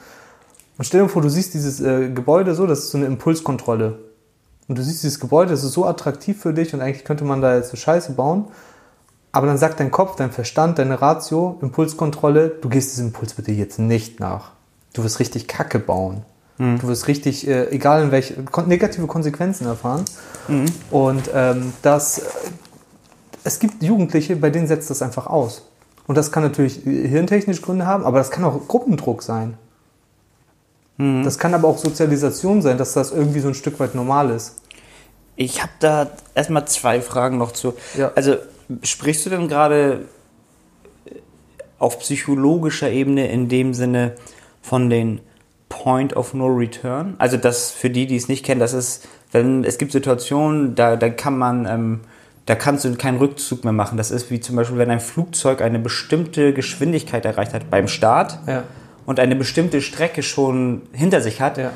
Und 0.77 0.85
stell 0.85 1.03
dir 1.03 1.09
vor, 1.09 1.23
du 1.23 1.29
siehst 1.29 1.55
dieses 1.55 1.81
äh, 1.81 2.09
Gebäude 2.11 2.55
so, 2.55 2.67
das 2.67 2.81
ist 2.81 2.91
so 2.91 2.99
eine 2.99 3.07
Impulskontrolle. 3.07 3.99
Und 4.67 4.79
du 4.79 4.83
siehst 4.83 5.03
dieses 5.05 5.21
Gebäude, 5.21 5.51
das 5.51 5.63
ist 5.63 5.73
so 5.73 5.85
attraktiv 5.85 6.41
für 6.41 6.53
dich 6.53 6.75
und 6.75 6.81
eigentlich 6.81 7.05
könnte 7.05 7.25
man 7.25 7.41
da 7.41 7.55
jetzt 7.55 7.71
so 7.71 7.77
Scheiße 7.77 8.13
bauen. 8.13 8.47
Aber 9.31 9.47
dann 9.47 9.59
sagt 9.59 9.79
dein 9.79 9.93
Kopf, 9.93 10.17
dein 10.17 10.33
Verstand, 10.33 10.79
deine 10.79 11.01
Ratio, 11.01 11.59
Impulskontrolle, 11.61 12.49
du 12.49 12.69
gehst 12.69 12.93
diesem 12.93 13.09
Impuls 13.09 13.35
bitte 13.35 13.53
jetzt 13.53 13.79
nicht 13.79 14.19
nach. 14.19 14.51
Du 14.93 15.05
wirst 15.05 15.21
richtig 15.21 15.47
Kacke 15.47 15.79
bauen. 15.79 16.25
Du 16.81 16.89
wirst 16.89 17.09
richtig, 17.09 17.49
äh, 17.49 17.71
egal 17.71 18.03
in 18.03 18.11
welche, 18.11 18.35
kon 18.45 18.69
negative 18.69 19.07
Konsequenzen 19.07 19.67
erfahren. 19.67 20.05
Und 20.91 21.31
ähm, 21.35 21.73
das, 21.81 22.19
äh, 22.19 22.23
es 23.45 23.59
gibt 23.59 23.83
Jugendliche, 23.83 24.37
bei 24.37 24.51
denen 24.51 24.67
setzt 24.67 24.91
das 24.91 25.01
einfach 25.01 25.27
aus. 25.27 25.67
Und 26.07 26.19
das 26.19 26.31
kann 26.31 26.43
natürlich 26.43 26.87
äh, 26.87 27.09
hirntechnisch 27.09 27.63
Gründe 27.63 27.87
haben, 27.87 28.05
aber 28.05 28.19
das 28.19 28.31
kann 28.31 28.45
auch 28.45 28.69
Gruppendruck 28.69 29.23
sein. 29.23 29.55
Das 31.25 31.39
kann 31.39 31.55
aber 31.55 31.67
auch 31.67 31.79
Sozialisation 31.79 32.61
sein, 32.61 32.77
dass 32.77 32.93
das 32.93 33.11
irgendwie 33.11 33.41
so 33.41 33.49
ein 33.49 33.55
Stück 33.55 33.81
weit 33.81 33.95
normal 33.95 34.29
ist. 34.29 34.57
Ich 35.35 35.63
habe 35.63 35.73
da 35.79 36.11
erstmal 36.35 36.67
zwei 36.67 37.01
Fragen 37.01 37.39
noch 37.39 37.53
zu. 37.53 37.73
Ja. 37.97 38.13
Also 38.15 38.37
sprichst 38.83 39.25
du 39.25 39.31
denn 39.31 39.49
gerade 39.49 40.05
auf 41.79 42.01
psychologischer 42.01 42.91
Ebene 42.91 43.31
in 43.33 43.49
dem 43.49 43.73
Sinne 43.73 44.15
von 44.61 44.91
den 44.91 45.23
Point 45.83 46.15
of 46.17 46.35
No 46.35 46.47
Return? 46.47 47.15
Also 47.19 47.37
das 47.37 47.71
für 47.71 47.89
die, 47.91 48.07
die 48.07 48.17
es 48.17 48.29
nicht 48.29 48.45
kennen, 48.45 48.61
das 48.61 48.73
ist, 48.75 49.09
wenn 49.33 49.65
es 49.65 49.79
gibt 49.79 49.93
Situationen, 49.93 50.75
da, 50.75 50.97
da 50.97 51.09
kann 51.09 51.39
man, 51.39 51.67
ähm, 51.67 52.01
da 52.47 52.55
kannst 52.55 52.85
du 52.85 52.95
keinen 52.97 53.19
Rückzug 53.19 53.65
mehr 53.65 53.73
machen. 53.73 53.97
Das 53.97 54.11
ist 54.11 54.31
wie 54.31 54.41
zum 54.41 54.57
Beispiel, 54.57 54.77
wenn 54.79 54.91
ein 54.91 55.01
Flugzeug 55.01 55.63
eine 55.63 55.79
bestimmte 55.79 56.53
Geschwindigkeit 56.53 57.25
erreicht 57.25 57.55
hat 57.55 57.71
beim 57.71 57.89
Start 57.89 58.39
Ja. 58.47 58.65
und 59.07 59.19
eine 59.21 59.37
bestimmte 59.37 59.81
Strecke 59.81 60.23
schon 60.23 60.83
hinter 60.93 61.21
sich 61.21 61.41
hat, 61.41 61.57
Ja. 61.59 61.71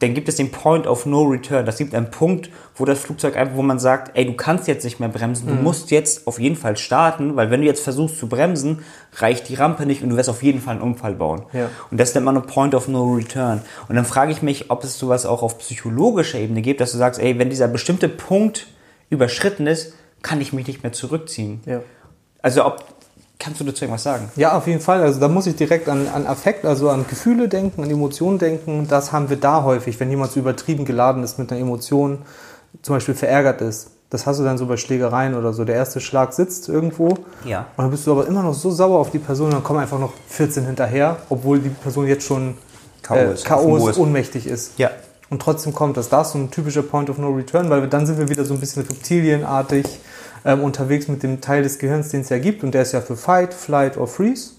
Dann 0.00 0.12
gibt 0.12 0.28
es 0.28 0.36
den 0.36 0.50
Point 0.50 0.86
of 0.86 1.06
No 1.06 1.22
Return. 1.22 1.64
Das 1.64 1.78
gibt 1.78 1.94
einen 1.94 2.10
Punkt, 2.10 2.50
wo 2.74 2.84
das 2.84 2.98
Flugzeug 2.98 3.34
einfach, 3.36 3.56
wo 3.56 3.62
man 3.62 3.78
sagt, 3.78 4.10
ey, 4.14 4.26
du 4.26 4.34
kannst 4.34 4.68
jetzt 4.68 4.84
nicht 4.84 5.00
mehr 5.00 5.08
bremsen, 5.08 5.48
du 5.48 5.54
Mhm. 5.54 5.62
musst 5.62 5.90
jetzt 5.90 6.26
auf 6.26 6.38
jeden 6.38 6.56
Fall 6.56 6.76
starten, 6.76 7.34
weil 7.36 7.50
wenn 7.50 7.60
du 7.62 7.66
jetzt 7.66 7.82
versuchst 7.82 8.18
zu 8.18 8.28
bremsen, 8.28 8.80
reicht 9.14 9.48
die 9.48 9.54
Rampe 9.54 9.86
nicht 9.86 10.02
und 10.02 10.10
du 10.10 10.16
wirst 10.16 10.28
auf 10.28 10.42
jeden 10.42 10.60
Fall 10.60 10.74
einen 10.74 10.82
Unfall 10.82 11.14
bauen. 11.14 11.44
Ja. 11.54 11.70
Und 11.90 11.98
das 11.98 12.14
nennt 12.14 12.26
man 12.26 12.36
ein 12.36 12.46
Point 12.46 12.74
of 12.74 12.88
No 12.88 13.14
Return. 13.14 13.62
Und 13.88 13.96
dann 13.96 14.04
frage 14.04 14.32
ich 14.32 14.42
mich, 14.42 14.70
ob 14.70 14.84
es 14.84 14.98
sowas 14.98 15.24
auch 15.24 15.42
auf 15.42 15.58
psychologischer 15.58 16.38
Ebene 16.38 16.60
gibt, 16.60 16.80
dass 16.82 16.92
du 16.92 16.98
sagst, 16.98 17.18
ey, 17.18 17.38
wenn 17.38 17.48
dieser 17.48 17.68
bestimmte 17.68 18.10
Punkt 18.10 18.66
überschritten 19.08 19.66
ist, 19.66 19.94
kann 20.22 20.40
ich 20.40 20.52
mich 20.52 20.66
nicht 20.66 20.82
mehr 20.82 20.92
zurückziehen. 20.92 21.60
Ja. 21.64 21.80
Also 22.42 22.66
ob 22.66 22.84
Kannst 23.38 23.60
du 23.60 23.64
dazu 23.64 23.84
irgendwas 23.84 24.02
sagen? 24.02 24.30
Ja, 24.36 24.56
auf 24.56 24.66
jeden 24.66 24.80
Fall. 24.80 25.02
Also 25.02 25.20
da 25.20 25.28
muss 25.28 25.46
ich 25.46 25.56
direkt 25.56 25.88
an, 25.88 26.08
an 26.08 26.26
Affekt, 26.26 26.64
also 26.64 26.88
an 26.88 27.04
Gefühle 27.08 27.48
denken, 27.48 27.82
an 27.82 27.90
Emotionen 27.90 28.38
denken. 28.38 28.86
Das 28.88 29.12
haben 29.12 29.28
wir 29.28 29.36
da 29.36 29.62
häufig, 29.62 30.00
wenn 30.00 30.08
jemand 30.10 30.32
so 30.32 30.40
übertrieben 30.40 30.84
geladen 30.84 31.22
ist 31.22 31.38
mit 31.38 31.52
einer 31.52 31.60
Emotion, 31.60 32.18
zum 32.82 32.96
Beispiel 32.96 33.14
verärgert 33.14 33.60
ist. 33.60 33.90
Das 34.08 34.24
hast 34.26 34.38
du 34.40 34.44
dann 34.44 34.56
so 34.56 34.66
bei 34.66 34.76
Schlägereien 34.76 35.34
oder 35.34 35.52
so. 35.52 35.64
Der 35.64 35.74
erste 35.74 36.00
Schlag 36.00 36.32
sitzt 36.32 36.68
irgendwo 36.68 37.14
Ja. 37.44 37.66
und 37.76 37.84
dann 37.84 37.90
bist 37.90 38.06
du 38.06 38.12
aber 38.12 38.26
immer 38.26 38.42
noch 38.42 38.54
so 38.54 38.70
sauer 38.70 38.98
auf 38.98 39.10
die 39.10 39.18
Person, 39.18 39.50
dann 39.50 39.62
kommen 39.64 39.80
einfach 39.80 39.98
noch 39.98 40.12
14 40.28 40.64
hinterher, 40.64 41.16
obwohl 41.28 41.58
die 41.58 41.68
Person 41.70 42.06
jetzt 42.06 42.24
schon 42.24 42.56
K.O. 43.02 43.14
äh, 43.16 43.90
ist, 43.90 43.98
ohnmächtig 43.98 44.46
ist. 44.46 44.78
Ja. 44.78 44.90
Und 45.28 45.42
trotzdem 45.42 45.74
kommt 45.74 45.96
das. 45.96 46.08
Da 46.08 46.22
ist 46.22 46.32
so 46.32 46.38
ein 46.38 46.50
typischer 46.50 46.82
Point 46.82 47.10
of 47.10 47.18
No 47.18 47.30
Return, 47.30 47.68
weil 47.70 47.88
dann 47.88 48.06
sind 48.06 48.18
wir 48.18 48.28
wieder 48.28 48.44
so 48.44 48.54
ein 48.54 48.60
bisschen 48.60 48.82
reptilienartig 48.82 49.86
ähm, 50.44 50.62
unterwegs 50.62 51.08
mit 51.08 51.22
dem 51.22 51.40
Teil 51.40 51.62
des 51.62 51.78
Gehirns, 51.78 52.10
den 52.10 52.20
es 52.20 52.28
ja 52.28 52.38
gibt. 52.38 52.62
Und 52.62 52.72
der 52.72 52.82
ist 52.82 52.92
ja 52.92 53.00
für 53.00 53.16
Fight, 53.16 53.52
Flight 53.52 53.96
or 53.96 54.06
Freeze. 54.06 54.50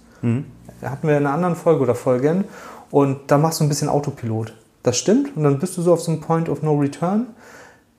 Da 0.82 0.90
hatten 0.90 1.08
wir 1.08 1.18
in 1.18 1.26
einer 1.26 1.34
anderen 1.34 1.56
Folge 1.56 1.82
oder 1.82 1.96
Folgen. 1.96 2.46
Und 2.92 3.20
da 3.28 3.38
machst 3.38 3.60
du 3.60 3.64
ein 3.64 3.70
bisschen 3.70 3.90
Autopilot. 3.90 4.54
Das 4.84 4.98
stimmt. 4.98 5.36
Und 5.36 5.44
dann 5.44 5.60
bist 5.60 5.78
du 5.78 5.82
so 5.82 5.94
auf 5.94 6.02
so 6.02 6.12
einem 6.12 6.22
Point 6.22 6.50
of 6.50 6.62
No 6.62 6.76
Return. 6.76 7.28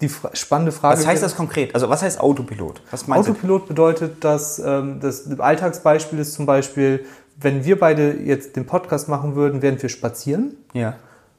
Die 0.01 0.09
fra 0.09 0.31
spannende 0.33 0.71
Frage. 0.71 0.97
Was 0.97 1.07
heißt 1.07 1.25
das 1.25 1.35
konkret? 1.35 1.75
Also 1.75 1.89
was 1.89 2.03
heißt 2.03 2.21
Autopilot? 2.21 2.81
Was 2.93 3.11
Autopilot 3.11 3.67
bedeutet, 3.67 4.23
dass 4.23 4.61
ähm, 4.61 5.01
das 5.01 5.41
Alltagsbeispiel 5.41 6.21
ist 6.21 6.35
zum 6.35 6.47
Beispiel, 6.47 7.05
wenn 7.37 7.65
wir 7.65 7.81
beide 7.81 8.13
jetzt 8.13 8.55
den 8.55 8.65
Podcast 8.65 9.09
machen 9.09 9.35
würden, 9.35 9.61
während 9.61 9.83
wir 9.83 9.89
spazieren, 9.89 10.55
du? 10.73 10.79
Ja. 10.79 10.95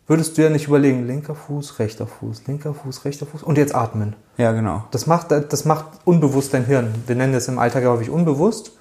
Würdest 0.09 0.37
du 0.37 0.41
ja 0.41 0.49
nicht 0.49 0.67
überlegen, 0.67 1.07
linker 1.07 1.35
Fuß, 1.35 1.79
rechter 1.79 2.07
Fuß, 2.07 2.47
linker 2.47 2.73
Fuß, 2.73 3.05
rechter 3.05 3.25
Fuß 3.25 3.43
und 3.43 3.57
jetzt 3.57 3.73
atmen. 3.73 4.15
Ja, 4.37 4.51
genau. 4.51 4.83
Das 4.91 5.07
macht, 5.07 5.31
das 5.31 5.63
macht 5.65 5.85
unbewusst 6.03 6.53
dein 6.53 6.65
Hirn. 6.65 6.93
Wir 7.07 7.15
nennen 7.15 7.31
das 7.31 7.47
im 7.47 7.59
Alltag 7.59 7.85
häufig 7.85 8.09
unbewusst. 8.09 8.71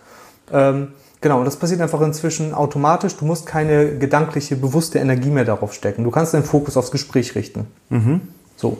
Ähm, 0.50 0.88
genau, 1.20 1.38
und 1.38 1.44
das 1.44 1.56
passiert 1.56 1.80
einfach 1.80 2.00
inzwischen 2.00 2.54
automatisch. 2.54 3.14
Du 3.16 3.26
musst 3.26 3.46
keine 3.46 3.98
gedankliche, 3.98 4.56
bewusste 4.56 4.98
Energie 4.98 5.30
mehr 5.30 5.44
darauf 5.44 5.74
stecken. 5.74 6.02
Du 6.02 6.10
kannst 6.10 6.32
deinen 6.32 6.44
Fokus 6.44 6.76
aufs 6.76 6.90
Gespräch 6.90 7.34
richten. 7.34 7.66
So. 8.56 8.78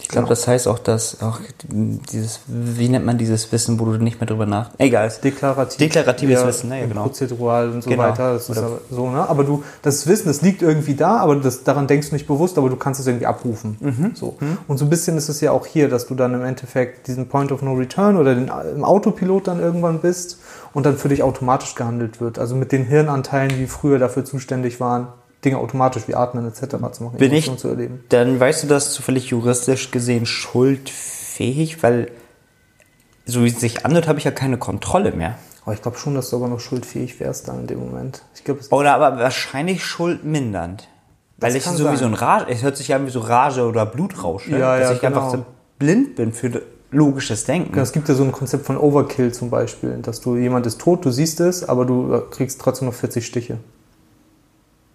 Ich 0.00 0.08
glaube, 0.08 0.28
das 0.28 0.48
heißt 0.48 0.66
auch, 0.66 0.78
dass 0.78 1.22
auch 1.22 1.38
dieses, 1.68 2.40
wie 2.46 2.88
nennt 2.88 3.04
man 3.06 3.18
dieses 3.18 3.52
Wissen, 3.52 3.78
wo 3.78 3.84
du 3.84 3.92
nicht 3.92 4.20
mehr 4.20 4.26
drüber 4.26 4.46
nach... 4.46 4.70
Egal. 4.78 5.10
Deklarativ. 5.22 5.78
Deklaratives 5.78 6.44
Wissen, 6.46 6.68
ne, 6.70 6.80
ja, 6.80 6.86
genau. 6.86 7.02
Prozedural 7.04 7.70
und 7.70 7.82
so 7.82 7.90
Genau. 7.90 8.02
weiter. 8.02 8.32
Das 8.34 8.48
ist 8.48 8.56
Oder- 8.58 8.66
aber 8.66 8.78
so, 8.90 9.10
ne? 9.10 9.28
Aber 9.28 9.44
du, 9.44 9.62
das 9.82 10.06
Wissen, 10.06 10.28
das 10.28 10.42
liegt 10.42 10.62
irgendwie 10.62 10.94
da, 10.94 11.18
aber 11.18 11.36
das, 11.36 11.64
daran 11.64 11.86
denkst 11.86 12.08
du 12.10 12.14
nicht 12.14 12.26
bewusst, 12.26 12.58
aber 12.58 12.68
du 12.68 12.76
kannst 12.76 13.00
es 13.00 13.06
irgendwie 13.06 13.26
abrufen. 13.26 13.76
Mhm. 13.80 14.10
So. 14.14 14.36
Und 14.66 14.78
so 14.78 14.84
ein 14.84 14.90
bisschen 14.90 15.16
ist 15.16 15.28
es 15.28 15.40
ja 15.40 15.52
auch 15.52 15.66
hier, 15.66 15.88
dass 15.88 16.06
du 16.06 16.14
dann 16.14 16.34
im 16.34 16.42
Endeffekt 16.44 17.06
diesen 17.06 17.28
Point 17.28 17.52
of 17.52 17.62
No 17.62 17.74
Return 17.74 18.16
oder 18.16 18.34
den, 18.34 18.50
im 18.74 18.84
Autopilot 18.84 19.46
dann 19.48 19.60
irgendwann 19.60 20.00
bist 20.00 20.38
und 20.72 20.86
dann 20.86 20.96
für 20.96 21.08
dich 21.08 21.22
automatisch 21.22 21.74
gehandelt 21.74 22.20
wird. 22.20 22.38
Also 22.38 22.54
mit 22.56 22.72
den 22.72 22.84
Hirnanteilen, 22.84 23.50
die 23.50 23.66
früher 23.66 23.98
dafür 23.98 24.24
zuständig 24.24 24.80
waren, 24.80 25.08
Dinge 25.44 25.58
automatisch 25.58 26.06
wie 26.06 26.14
Atmen 26.14 26.46
etc. 26.46 26.76
zu 26.92 27.04
machen, 27.04 27.16
Bin 27.18 27.32
ich- 27.32 27.54
zu 27.56 27.68
erleben. 27.68 28.04
Dann 28.10 28.38
weißt 28.38 28.62
du 28.64 28.66
das 28.66 28.92
zufällig 28.92 29.26
juristisch 29.30 29.90
gesehen 29.90 30.26
schuldfähig, 30.26 31.82
weil 31.82 32.10
so 33.24 33.42
wie 33.44 33.48
es 33.48 33.60
sich 33.60 33.84
anhört, 33.86 34.08
habe 34.08 34.18
ich 34.18 34.24
ja 34.24 34.30
keine 34.30 34.58
Kontrolle 34.58 35.12
mehr. 35.12 35.36
Aber 35.64 35.74
ich 35.74 35.82
glaube 35.82 35.98
schon, 35.98 36.14
dass 36.14 36.30
du 36.30 36.36
aber 36.36 36.48
noch 36.48 36.60
schuldfähig 36.60 37.20
wärst 37.20 37.48
dann 37.48 37.60
in 37.60 37.66
dem 37.66 37.78
Moment. 37.78 38.22
Ich 38.34 38.44
glaube, 38.44 38.60
es 38.60 38.72
Oder 38.72 38.94
aber 38.94 39.18
wahrscheinlich 39.18 39.84
schuldmindernd. 39.84 40.88
Weil 41.38 41.56
ich 41.56 41.64
so 41.64 41.72
wie 41.78 41.82
sein. 41.84 41.96
so 41.96 42.04
ein 42.06 42.14
Rage, 42.14 42.46
es 42.50 42.62
hört 42.62 42.76
sich 42.76 42.92
an 42.92 43.06
wie 43.06 43.10
so 43.10 43.20
Rage 43.20 43.66
oder 43.66 43.86
Blutrausch, 43.86 44.48
ne? 44.48 44.58
Ja, 44.58 44.78
dass 44.78 44.90
ja, 44.90 44.96
ich 44.96 45.06
einfach 45.06 45.30
genau. 45.30 45.44
so 45.44 45.46
blind 45.78 46.16
bin 46.16 46.32
für 46.32 46.62
logisches 46.90 47.44
Denken. 47.44 47.78
Es 47.78 47.92
gibt 47.92 48.08
ja 48.08 48.14
so 48.14 48.24
ein 48.24 48.32
Konzept 48.32 48.66
von 48.66 48.76
Overkill 48.76 49.32
zum 49.32 49.48
Beispiel, 49.48 49.98
dass 50.02 50.20
du 50.20 50.36
jemand 50.36 50.66
ist 50.66 50.80
tot, 50.80 51.04
du 51.04 51.10
siehst 51.10 51.40
es, 51.40 51.66
aber 51.66 51.86
du 51.86 52.12
äh, 52.12 52.20
kriegst 52.30 52.60
trotzdem 52.60 52.88
noch 52.88 52.94
40 52.94 53.24
Stiche. 53.24 53.58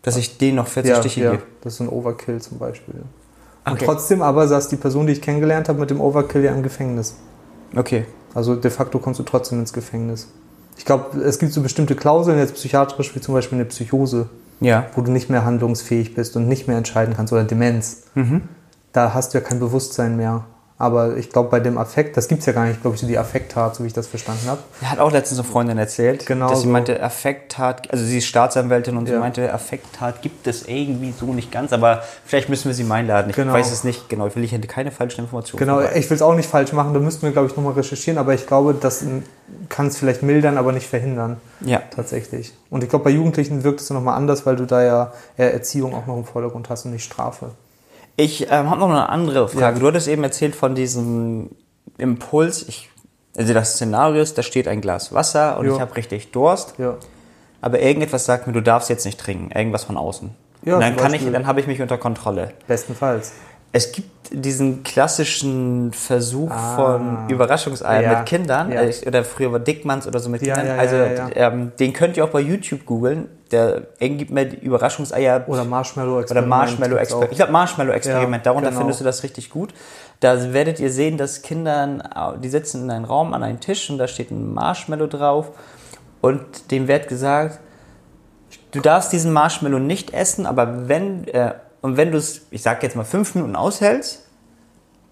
Dass 0.06 0.18
ich 0.18 0.38
denen 0.38 0.56
noch 0.58 0.68
40 0.68 0.90
ja, 0.90 1.00
Stiche 1.00 1.22
ja, 1.24 1.32
gebe. 1.32 1.44
das 1.62 1.74
ist 1.74 1.80
ein 1.82 1.90
Overkill 1.90 2.42
zum 2.42 2.58
Beispiel. 2.60 2.96
Und 3.66 3.74
Okay. 3.74 3.86
trotzdem 3.86 4.22
aber 4.22 4.48
saß 4.48 4.68
die 4.70 4.76
Person, 4.76 5.08
die 5.08 5.14
ich 5.14 5.22
kennengelernt 5.22 5.68
habe, 5.68 5.80
mit 5.80 5.90
dem 5.90 6.00
Overkill 6.00 6.44
ja 6.44 6.52
im 6.54 6.62
Gefängnis. 6.64 7.16
Okay. 7.76 8.06
Also 8.34 8.56
de 8.56 8.70
facto 8.70 9.00
kommst 9.00 9.20
du 9.20 9.24
trotzdem 9.24 9.60
ins 9.60 9.74
Gefängnis. 9.74 10.28
Ich 10.78 10.86
glaube, 10.86 11.20
es 11.22 11.40
gibt 11.40 11.52
so 11.54 11.62
bestimmte 11.62 11.96
Klauseln, 11.96 12.38
jetzt 12.38 12.54
psychiatrisch, 12.54 13.16
wie 13.16 13.22
zum 13.22 13.34
Beispiel 13.34 13.58
eine 13.58 13.66
Psychose, 13.66 14.30
Ja. 14.60 14.86
wo 14.94 15.02
du 15.02 15.12
nicht 15.12 15.30
mehr 15.30 15.44
handlungsfähig 15.46 16.14
bist 16.14 16.36
und 16.36 16.48
nicht 16.48 16.68
mehr 16.68 16.78
entscheiden 16.78 17.16
kannst, 17.16 17.34
oder 17.34 17.44
Demenz. 17.44 18.04
Mhm. 18.14 18.44
Da 18.94 19.14
hast 19.14 19.34
du 19.34 19.40
ja 19.40 19.44
kein 19.44 19.60
Bewusstsein 19.60 20.16
mehr. 20.16 20.46
Aber 20.78 21.16
ich 21.16 21.30
glaube, 21.30 21.48
bei 21.50 21.62
dem 21.62 21.78
Affekt, 21.78 22.18
das 22.18 22.28
gibt 22.28 22.42
es 22.42 22.48
ja 22.48 22.52
gar 22.52 22.66
nicht, 22.66 22.82
glaube 22.82 22.96
ich, 22.96 23.02
so 23.02 23.08
die 23.08 23.18
Affekttat, 23.18 23.76
so 23.78 23.84
wie 23.84 23.88
ich 23.88 23.94
das 23.94 24.08
verstanden 24.08 24.48
habe. 24.50 24.60
Er 24.82 24.92
hat 24.92 25.00
auch 25.00 25.10
letztens 25.10 25.40
eine 25.40 25.48
Freundin 25.48 25.78
erzählt, 25.78 26.26
Genau 26.26 26.50
dass 26.50 26.60
sie 26.60 26.66
so. 26.68 26.72
meinte, 26.74 27.02
Affekttat, 27.02 27.90
also 27.94 28.04
sie 28.04 28.18
ist 28.18 28.26
Staatsanwältin 28.26 28.98
und 28.98 29.06
sie 29.06 29.14
Ja. 29.14 29.20
meinte, 29.22 29.54
Affekttat 29.54 30.22
gibt 30.22 30.48
es 30.48 30.68
irgendwie 30.68 31.14
so 31.18 31.28
nicht 31.28 31.50
ganz, 31.50 31.72
aber 31.72 32.04
vielleicht 32.26 32.50
müssen 32.50 32.66
wir 32.68 32.74
sie 32.74 32.84
mal 32.84 32.96
einladen. 32.96 33.30
Ich 33.30 33.38
Genau. 33.38 33.54
weiß 33.54 33.72
es 33.72 33.86
nicht 33.86 34.10
genau, 34.10 34.28
ich 34.28 34.36
will 34.36 34.44
ich 34.44 34.52
hätte 34.52 34.68
keine 34.68 34.92
falschen 34.92 35.22
Informationen. 35.22 35.60
Genau, 35.60 35.80
vorbei. 35.80 35.94
ich 35.96 36.10
will 36.10 36.16
es 36.16 36.22
auch 36.22 36.36
nicht 36.36 36.50
falsch 36.50 36.74
machen, 36.74 36.94
da 36.94 37.00
müssten 37.00 37.22
wir, 37.22 37.32
glaube 37.32 37.48
ich, 37.48 37.56
nochmal 37.56 37.72
recherchieren, 37.74 38.18
aber 38.18 38.34
ich 38.34 38.46
glaube, 38.46 38.74
das 38.74 39.02
kann 39.70 39.88
es 39.88 39.96
vielleicht 39.98 40.24
mildern, 40.24 40.58
aber 40.58 40.74
nicht 40.74 40.88
verhindern, 40.88 41.38
Ja. 41.62 41.82
tatsächlich. 41.96 42.54
Und 42.70 42.84
ich 42.84 42.90
glaube, 42.90 43.06
bei 43.06 43.12
Jugendlichen 43.12 43.64
wirkt 43.64 43.80
es 43.80 43.90
nochmal 43.92 44.18
anders, 44.18 44.46
weil 44.46 44.58
du 44.58 44.66
da 44.66 44.84
ja 44.84 45.14
eher 45.38 45.54
Erziehung 45.54 45.96
auch 45.96 46.06
noch 46.06 46.18
im 46.18 46.26
Vordergrund 46.26 46.70
hast 46.70 46.84
und 46.84 46.92
nicht 46.92 47.06
Strafe. 47.06 47.52
Ich 48.18 48.44
ähm, 48.50 48.70
habe 48.70 48.80
noch 48.80 48.90
eine 48.90 49.10
andere 49.10 49.48
Frage. 49.50 49.76
Ja. 49.76 49.80
Du 49.80 49.88
hattest 49.88 50.08
eben 50.08 50.24
erzählt 50.24 50.56
von 50.56 50.74
diesem 50.76 51.50
Impuls. 51.98 52.66
Ich, 52.68 52.90
also 53.38 53.54
das 53.54 53.74
Szenario 53.76 54.22
ist, 54.22 54.38
da 54.38 54.44
steht 54.44 54.68
ein 54.68 54.82
Glas 54.82 55.14
Wasser 55.14 55.58
und 55.60 55.68
Ja. 55.68 55.74
ich 55.76 55.80
habe 55.82 55.96
richtig 55.98 56.32
Durst, 56.32 56.76
Ja. 56.78 56.96
aber 57.62 57.80
irgendetwas 57.82 58.26
sagt 58.26 58.48
mir, 58.48 58.54
du 58.54 58.62
darfst 58.62 58.90
jetzt 58.90 59.06
nicht 59.06 59.20
trinken, 59.20 59.52
irgendwas 59.52 59.84
von 59.84 59.98
außen. 59.98 60.30
Ja, 60.64 60.76
und 60.76 60.82
dann 60.82 60.96
kann 60.96 61.14
ich, 61.14 61.30
dann 61.30 61.46
habe 61.46 61.60
ich 61.60 61.68
mich 61.68 61.82
unter 61.82 61.98
Kontrolle. 61.98 62.54
Bestenfalls. 62.68 63.34
Es 63.72 63.92
gibt 63.92 64.10
diesen 64.32 64.84
klassischen 64.84 65.92
Versuch 65.92 66.50
Ah. 66.50 66.76
von 66.78 67.30
Überraschungseiern 67.30 68.04
Ja, 68.04 68.18
mit 68.20 68.26
Kindern, 68.28 68.72
ja. 68.72 68.82
äh, 68.84 68.94
oder 69.06 69.26
früher 69.26 69.52
war 69.52 69.60
Dickmanns 69.60 70.08
oder 70.08 70.20
so 70.20 70.30
mit 70.30 70.42
Kindern. 70.42 70.66
ja, 70.66 70.76
ja, 70.76 70.80
also 70.80 70.96
ja, 70.96 71.12
ja. 71.14 71.30
Ähm, 71.52 71.74
den 71.78 71.92
könnt 71.92 72.16
ihr 72.16 72.24
auch 72.24 72.30
bei 72.30 72.40
YouTube 72.40 72.86
googeln. 72.86 73.28
Der 73.56 74.10
gibt 74.10 74.32
mir 74.32 74.46
die 74.46 74.58
Überraschungseier 74.58 75.46
Oder 75.48 75.64
Marshmallow 75.64 76.20
oder 76.20 76.42
Marshmallow 76.42 76.98
Experiment. 76.98 77.32
Ich 77.32 77.38
glaube 77.38 77.54
Marshmallow 77.54 77.92
Experiment, 77.94 78.46
Ja, 78.46 78.52
darunter 78.52 78.70
genau. 78.70 78.82
findest 78.82 79.00
du 79.00 79.06
das 79.06 79.24
richtig 79.24 79.50
gut. 79.50 79.74
Da 80.20 80.54
werdet 80.54 80.80
ihr 80.80 80.92
sehen, 80.92 81.18
dass 81.18 81.42
Kinder, 81.42 82.36
die 82.44 82.50
sitzen 82.50 82.84
in 82.84 82.92
einem 82.92 83.06
Raum 83.06 83.34
an 83.34 83.44
einem 83.44 83.60
Tisch 83.60 83.90
und 83.90 83.98
da 83.98 84.08
steht 84.08 84.32
ein 84.32 84.54
Marshmallow 84.54 85.08
drauf 85.08 85.52
und 86.22 86.72
dem 86.72 86.88
wird 86.88 87.08
gesagt, 87.08 87.60
du 88.72 88.82
darfst 88.82 89.14
diesen 89.14 89.32
Marshmallow 89.32 89.80
nicht 89.80 90.14
essen, 90.14 90.46
aber 90.46 90.90
wenn, 90.90 91.28
äh, 91.30 91.54
und 91.82 91.98
wenn 91.98 92.12
du 92.12 92.18
es, 92.18 92.48
ich 92.52 92.62
sag 92.62 92.84
jetzt 92.84 92.96
mal 92.96 93.06
fünf 93.06 93.36
Minuten 93.36 93.56
aushältst, 93.56 94.25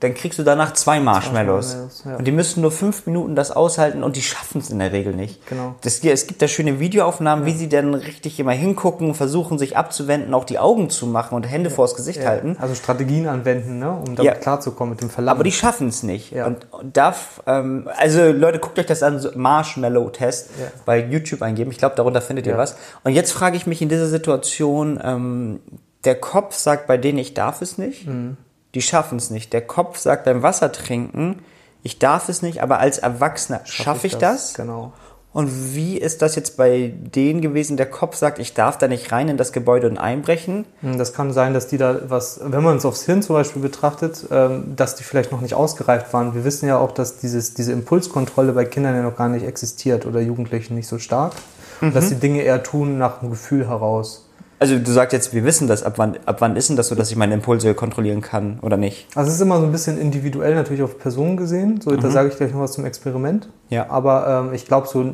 dann 0.03 0.13
kriegst 0.13 0.37
du 0.37 0.43
danach 0.43 0.73
zwei 0.73 0.99
Marshmallows. 0.99 1.67
Marshmallows, 1.67 2.03
ja. 2.05 2.15
Und 2.17 2.25
die 2.25 2.31
müssen 2.31 2.61
nur 2.61 2.71
fünf 2.71 3.05
Minuten 3.05 3.35
das 3.35 3.51
aushalten 3.51 4.03
und 4.03 4.15
die 4.15 4.21
schaffen 4.21 4.59
es 4.59 4.69
in 4.69 4.79
der 4.79 4.91
Regel 4.91 5.13
nicht. 5.13 5.45
Genau. 5.47 5.75
Das, 5.81 6.03
es 6.03 6.27
gibt 6.27 6.41
da 6.41 6.47
schöne 6.47 6.79
Videoaufnahmen, 6.79 7.45
wie 7.45 7.53
sie 7.53 7.69
dann 7.69 7.93
richtig 7.93 8.39
immer 8.39 8.51
hingucken, 8.51 9.15
versuchen 9.15 9.57
sich 9.57 9.77
abzuwenden, 9.77 10.33
auch 10.33 10.43
die 10.43 10.59
Augen 10.59 10.89
zu 10.89 11.07
machen 11.07 11.35
und 11.35 11.43
Hände 11.43 11.69
vors 11.69 11.95
Gesicht 11.95 12.25
halten. 12.25 12.57
Also 12.59 12.75
Strategien 12.75 13.27
anwenden, 13.27 13.79
ne, 13.79 13.91
um 13.91 14.15
damit 14.15 14.23
Ja. 14.23 14.33
klarzukommen 14.33 14.91
mit 14.91 15.01
dem 15.01 15.09
Verlangen. 15.09 15.37
Aber 15.37 15.43
die 15.43 15.51
schaffen 15.51 15.87
es 15.87 16.03
nicht. 16.03 16.31
Ja. 16.31 16.45
Und, 16.47 16.67
und 16.71 16.97
darf, 16.97 17.41
ähm, 17.47 17.89
also 17.97 18.31
Leute, 18.31 18.59
guckt 18.59 18.77
euch 18.79 18.85
das 18.85 19.03
an, 19.03 19.19
so 19.19 19.29
Marshmallow-Test 19.35 20.49
Ja. 20.59 20.65
bei 20.85 20.99
YouTube 21.05 21.41
eingeben. 21.41 21.71
Ich 21.71 21.77
glaube, 21.77 21.95
darunter 21.95 22.21
findet 22.21 22.45
ihr 22.45 22.53
Ja. 22.53 22.57
was. 22.57 22.75
Und 23.03 23.13
jetzt 23.13 23.31
frage 23.31 23.55
ich 23.57 23.65
mich 23.67 23.81
in 23.81 23.89
dieser 23.89 24.07
Situation, 24.07 24.99
ähm, 25.03 25.59
der 26.03 26.15
Kopf 26.15 26.55
sagt 26.55 26.87
bei 26.87 26.97
denen, 26.97 27.17
ich 27.17 27.33
darf 27.33 27.61
es 27.61 27.77
nicht. 27.77 28.07
Mhm. 28.07 28.37
Die 28.75 28.81
schaffen 28.81 29.17
es 29.17 29.29
nicht. 29.29 29.53
Der 29.53 29.61
Kopf 29.61 29.97
sagt 29.97 30.25
beim 30.25 30.41
Wasser 30.41 30.71
trinken, 30.71 31.39
ich 31.83 31.99
darf 31.99 32.29
es 32.29 32.41
nicht, 32.41 32.61
aber 32.61 32.79
als 32.79 32.97
Erwachsener 32.97 33.61
schaffe 33.65 34.07
ich 34.07 34.17
das. 34.17 34.53
Genau. 34.53 34.93
Und 35.33 35.73
wie 35.73 35.97
ist 35.97 36.21
das 36.21 36.35
jetzt 36.35 36.57
bei 36.57 36.93
denen 36.95 37.41
gewesen? 37.41 37.75
Der 37.75 37.87
Kopf 37.87 38.15
sagt, 38.15 38.37
ich 38.37 38.53
darf 38.53 38.77
da 38.77 38.87
nicht 38.87 39.11
rein 39.11 39.29
in 39.29 39.35
das 39.37 39.51
Gebäude 39.51 39.87
und 39.89 39.97
einbrechen. 39.97 40.65
Hm, 40.81 40.99
Das 40.99 41.11
kann 41.11 41.33
sein, 41.33 41.55
dass 41.55 41.67
die 41.67 41.77
da 41.77 42.01
was, 42.07 42.39
wenn 42.43 42.61
man 42.63 42.77
es 42.77 42.85
aufs 42.85 43.03
Hirn 43.05 43.23
zum 43.23 43.35
Beispiel 43.35 43.61
betrachtet, 43.61 44.27
ähm, 44.29 44.75
dass 44.75 44.95
die 44.95 45.03
vielleicht 45.03 45.31
noch 45.31 45.41
nicht 45.41 45.55
ausgereift 45.55 46.13
waren. 46.13 46.35
Wir 46.35 46.43
wissen 46.43 46.67
ja 46.67 46.77
auch, 46.77 46.91
dass 46.91 47.17
dieses, 47.17 47.55
diese 47.55 47.71
Impulskontrolle 47.71 48.53
bei 48.53 48.65
Kindern 48.65 48.95
ja 48.95 49.01
noch 49.01 49.17
gar 49.17 49.27
nicht 49.27 49.45
existiert 49.45 50.05
oder 50.05 50.21
Jugendlichen 50.21 50.75
nicht 50.75 50.87
so 50.87 50.99
stark. 50.99 51.33
Und 51.81 51.95
dass 51.95 52.09
die 52.09 52.15
Dinge 52.15 52.43
eher 52.43 52.61
tun 52.61 52.99
nach 52.99 53.19
dem 53.19 53.31
Gefühl 53.31 53.67
heraus. 53.67 54.29
Also 54.59 54.77
du 54.79 54.91
sagst 54.91 55.13
jetzt, 55.13 55.33
wir 55.33 55.43
wissen 55.43 55.67
das. 55.67 55.83
Ab 55.83 55.93
wann, 55.97 56.17
ab 56.25 56.37
wann 56.39 56.55
ist 56.55 56.69
denn 56.69 56.77
das 56.77 56.87
so, 56.87 56.95
dass 56.95 57.09
ich 57.11 57.17
meine 57.17 57.33
Impulse 57.33 57.73
kontrollieren 57.73 58.21
kann 58.21 58.59
oder 58.61 58.77
nicht? 58.77 59.07
Also 59.15 59.27
es 59.29 59.35
ist 59.35 59.41
immer 59.41 59.59
so 59.59 59.65
ein 59.65 59.71
bisschen 59.71 59.97
individuell 59.97 60.55
natürlich 60.55 60.83
auf 60.83 60.97
Personen 60.99 61.35
gesehen. 61.37 61.81
So, 61.81 61.95
da 61.95 62.09
sage 62.09 62.29
ich 62.29 62.37
gleich 62.37 62.53
noch 62.53 62.61
was 62.61 62.71
zum 62.73 62.85
Experiment. 62.85 63.49
Ja. 63.69 63.89
Aber 63.89 64.45
ähm, 64.47 64.53
ich 64.53 64.65
glaube 64.65 64.87
so 64.87 65.05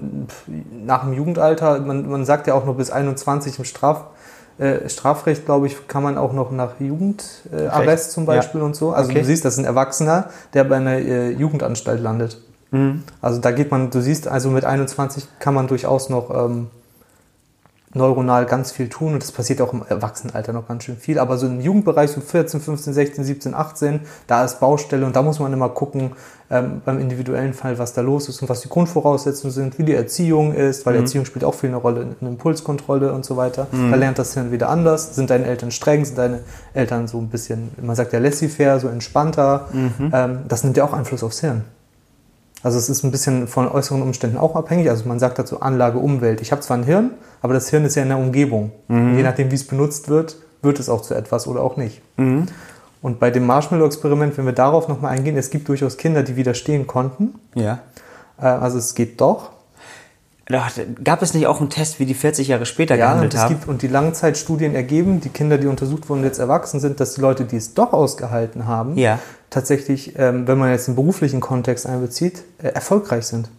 nach 0.85 1.03
dem 1.03 1.13
Jugendalter, 1.13 1.79
man, 1.79 2.07
man 2.09 2.25
sagt 2.25 2.47
ja 2.47 2.53
auch 2.53 2.65
noch 2.65 2.75
bis 2.75 2.91
21 2.91 3.57
im 3.57 3.65
Straf, 3.65 4.05
äh, 4.59 4.87
Strafrecht, 4.89 5.45
glaube 5.45 5.67
ich, 5.67 5.87
kann 5.87 6.03
man 6.03 6.17
auch 6.17 6.33
noch 6.33 6.51
nach 6.51 6.79
Jugendarrest 6.79 8.09
äh, 8.09 8.13
zum 8.13 8.23
Ja. 8.25 8.35
Beispiel 8.35 8.61
und 8.61 8.75
so. 8.75 8.91
Also 8.91 9.09
Okay. 9.09 9.19
du 9.21 9.25
siehst, 9.25 9.45
das 9.45 9.53
ist 9.53 9.59
ein 9.59 9.65
Erwachsener, 9.65 10.29
der 10.53 10.63
bei 10.65 10.75
einer 10.75 10.97
äh, 10.97 11.31
Jugendanstalt 11.31 12.01
landet. 12.01 12.39
Also 13.19 13.41
da 13.41 13.49
geht 13.49 13.71
man, 13.71 13.89
du 13.89 13.99
siehst, 13.99 14.27
also 14.27 14.51
mit 14.51 14.63
21 14.63 15.27
kann 15.39 15.55
man 15.55 15.65
durchaus 15.67 16.09
noch 16.09 16.29
ähm, 16.29 16.67
neuronal 17.93 18.45
ganz 18.45 18.71
viel 18.71 18.87
tun 18.87 19.13
und 19.13 19.23
das 19.23 19.31
passiert 19.31 19.61
auch 19.61 19.73
im 19.73 19.83
Erwachsenenalter 19.87 20.53
noch 20.53 20.67
ganz 20.67 20.83
schön 20.83 20.97
viel. 20.97 21.17
Aber 21.17 21.37
so 21.37 21.47
im 21.47 21.59
Jugendbereich, 21.59 22.11
so 22.11 22.21
14, 22.21 22.61
15, 22.61 22.93
16, 22.93 23.23
17, 23.23 23.53
18, 23.53 24.01
da 24.27 24.45
ist 24.45 24.59
Baustelle 24.59 25.05
und 25.05 25.15
da 25.15 25.23
muss 25.23 25.39
man 25.39 25.51
immer 25.53 25.69
gucken, 25.69 26.11
ähm, 26.51 26.81
beim 26.83 26.99
individuellen 26.99 27.53
Fall, 27.53 27.77
was 27.77 27.93
da 27.93 28.01
los 28.01 28.27
ist 28.29 28.41
und 28.41 28.49
was 28.49 28.61
die 28.61 28.69
Grundvoraussetzungen 28.69 29.51
sind, 29.53 29.77
wie 29.77 29.83
die 29.83 29.93
Erziehung 29.93 30.53
ist, 30.53 30.85
weil 30.85 30.95
Erziehung 30.95 31.25
spielt 31.25 31.45
auch 31.45 31.53
viel 31.53 31.69
eine 31.69 31.77
Rolle 31.77 32.01
in 32.01 32.15
der 32.21 32.29
Impulskontrolle 32.29 33.11
und 33.13 33.25
so 33.25 33.37
weiter. 33.37 33.67
Da 33.71 33.95
lernt 33.95 34.19
das 34.19 34.33
Hirn 34.33 34.51
wieder 34.51 34.69
anders. 34.69 35.15
Sind 35.15 35.29
deine 35.29 35.45
Eltern 35.45 35.71
streng, 35.71 36.05
sind 36.05 36.17
deine 36.17 36.39
Eltern 36.73 37.07
so 37.07 37.19
ein 37.19 37.29
bisschen, 37.29 37.69
man 37.81 37.95
sagt 37.95 38.13
ja 38.13 38.19
laissez-faire, 38.19 38.79
so 38.79 38.87
entspannter. 38.87 39.67
Ähm, 40.13 40.39
das 40.47 40.63
nimmt 40.63 40.77
ja 40.77 40.85
auch 40.85 40.93
Einfluss 40.93 41.23
aufs 41.23 41.41
Hirn. 41.41 41.63
Also 42.61 42.77
es 42.77 42.89
ist 42.89 43.03
ein 43.03 43.11
bisschen 43.11 43.47
von 43.47 43.67
äußeren 43.69 44.01
Umständen 44.01 44.37
auch 44.37 44.55
abhängig. 44.55 44.89
Also 44.89 45.07
man 45.07 45.19
sagt 45.19 45.39
dazu 45.39 45.61
Anlage, 45.61 45.97
Umwelt. 45.99 46.41
Ich 46.41 46.51
habe 46.51 46.61
zwar 46.61 46.77
ein 46.77 46.83
Hirn, 46.83 47.11
aber 47.41 47.53
das 47.53 47.69
Hirn 47.69 47.85
ist 47.85 47.95
ja 47.95 48.03
in 48.03 48.09
der 48.09 48.17
Umgebung. 48.17 48.71
Und 48.89 49.15
je 49.15 49.23
nachdem, 49.23 49.49
wie 49.51 49.55
es 49.55 49.65
benutzt 49.65 50.09
wird, 50.09 50.35
wird 50.61 50.79
es 50.79 50.89
auch 50.89 51.01
zu 51.01 51.13
etwas 51.13 51.47
oder 51.47 51.61
auch 51.61 51.77
nicht. 51.77 52.01
Und 52.17 53.19
bei 53.19 53.31
dem 53.31 53.45
Marshmallow-Experiment, 53.45 54.37
wenn 54.37 54.45
wir 54.45 54.51
darauf 54.53 54.89
nochmal 54.89 55.15
eingehen, 55.15 55.37
es 55.37 55.49
gibt 55.51 55.69
durchaus 55.69 55.95
Kinder, 55.95 56.21
die 56.23 56.35
widerstehen 56.35 56.85
konnten. 56.85 57.35
Ja. 57.55 57.79
Äh, 58.41 58.45
Also 58.45 58.77
es 58.77 58.93
geht 58.93 59.21
doch. 59.21 59.51
Gab 61.03 61.21
es 61.21 61.35
nicht 61.35 61.45
auch 61.45 61.59
einen 61.61 61.69
Test, 61.69 61.99
wie 61.99 62.07
die 62.07 62.15
40 62.15 62.47
Jahre 62.47 62.65
später 62.65 62.95
Ja, 62.95 63.05
und, 63.05 63.11
gehandelt 63.11 63.33
es 63.35 63.39
haben? 63.41 63.49
gibt, 63.55 63.67
und 63.69 63.83
die 63.83 63.87
Langzeitstudien 63.87 64.73
ergeben, 64.73 65.21
die 65.21 65.29
Kinder, 65.29 65.59
die 65.59 65.67
untersucht 65.67 66.09
wurden, 66.09 66.23
jetzt 66.23 66.39
erwachsen 66.39 66.79
sind, 66.79 66.99
dass 66.99 67.13
die 67.13 67.21
Leute, 67.21 67.45
die 67.45 67.57
es 67.57 67.75
doch 67.75 67.93
ausgehalten 67.93 68.65
haben, 68.65 68.97
Ja. 68.97 69.19
Tatsächlich, 69.49 70.13
ähm, 70.17 70.47
wenn 70.47 70.57
man 70.57 70.71
jetzt 70.71 70.87
den 70.87 70.95
beruflichen 70.95 71.39
Kontext 71.39 71.85
einbezieht, 71.85 72.43
äh, 72.61 72.67
erfolgreich 72.67 73.25
sind. 73.25 73.49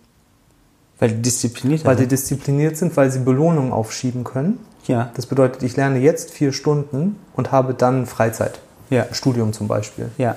Weil 0.99 1.11
die 1.11 1.23
diszipliniert 1.23 1.85
Weil 1.85 1.97
die 1.97 2.03
sind. 2.03 2.13
diszipliniert 2.13 2.77
sind, 2.77 2.97
weil 2.97 3.11
sie 3.11 3.21
Belohnungen 3.21 3.73
aufschieben 3.73 4.25
können. 4.25 4.61
Ja. 4.87 5.11
Das 5.15 5.27
bedeutet, 5.27 5.63
ich 5.63 5.77
lerne 5.77 5.99
jetzt 5.99 6.31
vier 6.31 6.53
Stunden 6.53 7.17
und 7.35 7.53
habe 7.53 7.75
dann 7.75 8.07
Freizeit. 8.07 8.61
Ja. 8.91 9.07
Studium 9.13 9.53
zum 9.53 9.69
Beispiel. 9.69 10.11
Ja. 10.19 10.37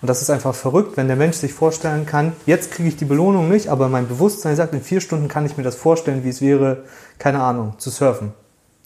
Und 0.00 0.08
das 0.08 0.20
ist 0.20 0.28
einfach 0.28 0.54
verrückt, 0.54 0.96
wenn 0.96 1.06
der 1.06 1.16
Mensch 1.16 1.36
sich 1.36 1.54
vorstellen 1.54 2.04
kann, 2.04 2.32
jetzt 2.44 2.70
kriege 2.70 2.88
ich 2.88 2.96
die 2.96 3.06
Belohnung 3.06 3.48
nicht, 3.48 3.68
aber 3.68 3.88
mein 3.88 4.06
Bewusstsein 4.06 4.54
sagt, 4.54 4.74
in 4.74 4.82
vier 4.82 5.00
Stunden 5.00 5.28
kann 5.28 5.46
ich 5.46 5.56
mir 5.56 5.62
das 5.62 5.76
vorstellen, 5.76 6.24
wie 6.24 6.28
es 6.28 6.42
wäre, 6.42 6.84
keine 7.18 7.40
Ahnung, 7.42 7.74
zu 7.78 7.88
surfen. 7.88 8.34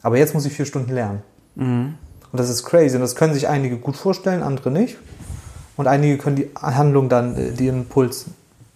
Aber 0.01 0.17
jetzt 0.17 0.33
muss 0.35 0.47
ich 0.47 0.53
vier 0.53 0.65
Stunden 0.67 0.93
lernen. 0.93 1.23
Und 1.57 1.97
das 2.33 2.49
ist 2.49 2.63
crazy. 2.65 2.95
Und 2.95 3.01
das 3.03 3.17
können 3.17 3.35
sich 3.35 3.49
einige 3.49 3.79
gut 3.79 3.97
vorstellen, 3.97 4.45
andere 4.45 4.71
nicht. 4.71 4.97
Und 5.79 5.87
einige 5.87 6.19
können 6.19 6.37
die 6.37 6.51
Handlung 6.61 7.09
dann, 7.09 7.37
äh, 7.37 7.53
die 7.53 7.69
Impuls, 7.69 8.27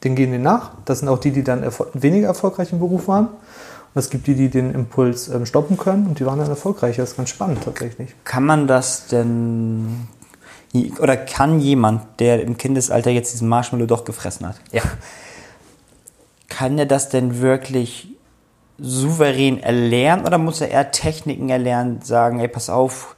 den 0.04 0.14
gehen 0.14 0.32
den 0.32 0.42
nach. 0.42 0.70
Das 0.86 1.00
sind 1.00 1.08
auch 1.08 1.18
die, 1.18 1.32
die 1.32 1.44
dann 1.44 1.62
erfol 1.62 1.88
weniger 1.92 2.28
erfolgreich 2.28 2.72
im 2.72 2.78
Beruf 2.78 3.08
waren. 3.08 3.26
Und 3.26 3.98
es 3.98 4.08
gibt 4.08 4.26
die, 4.26 4.34
die 4.34 4.48
den 4.48 4.72
Impuls 4.72 5.28
ähm, 5.28 5.44
stoppen 5.44 5.76
können 5.76 6.06
und 6.06 6.18
die 6.20 6.24
waren 6.24 6.38
dann 6.38 6.48
erfolgreicher. 6.48 7.02
Das 7.02 7.10
ist 7.10 7.16
ganz 7.16 7.28
spannend 7.28 7.64
tatsächlich. 7.64 8.14
Kann 8.24 8.44
man 8.44 8.66
das 8.66 9.08
denn 9.08 10.06
oder 10.98 11.18
kann 11.18 11.60
jemand, 11.60 12.02
der 12.18 12.40
im 12.40 12.56
Kindesalter 12.56 13.10
jetzt 13.10 13.34
diesen 13.34 13.46
Marshmallow 13.48 13.84
doch 13.84 14.06
gefressen 14.06 14.46
hat, 14.48 14.56
Ja. 14.70 14.80
kann 16.48 16.78
er 16.78 16.86
das 16.86 17.08
denn 17.08 17.40
wirklich 17.40 18.08
souverän 18.78 19.62
erlernen 19.62 20.24
oder 20.24 20.38
muss 20.38 20.60
er 20.60 20.70
eher 20.70 20.90
Techniken 20.92 21.48
erlernen, 21.48 22.00
sagen, 22.02 22.40
ey, 22.40 22.48
pass 22.48 22.70
auf, 22.70 23.16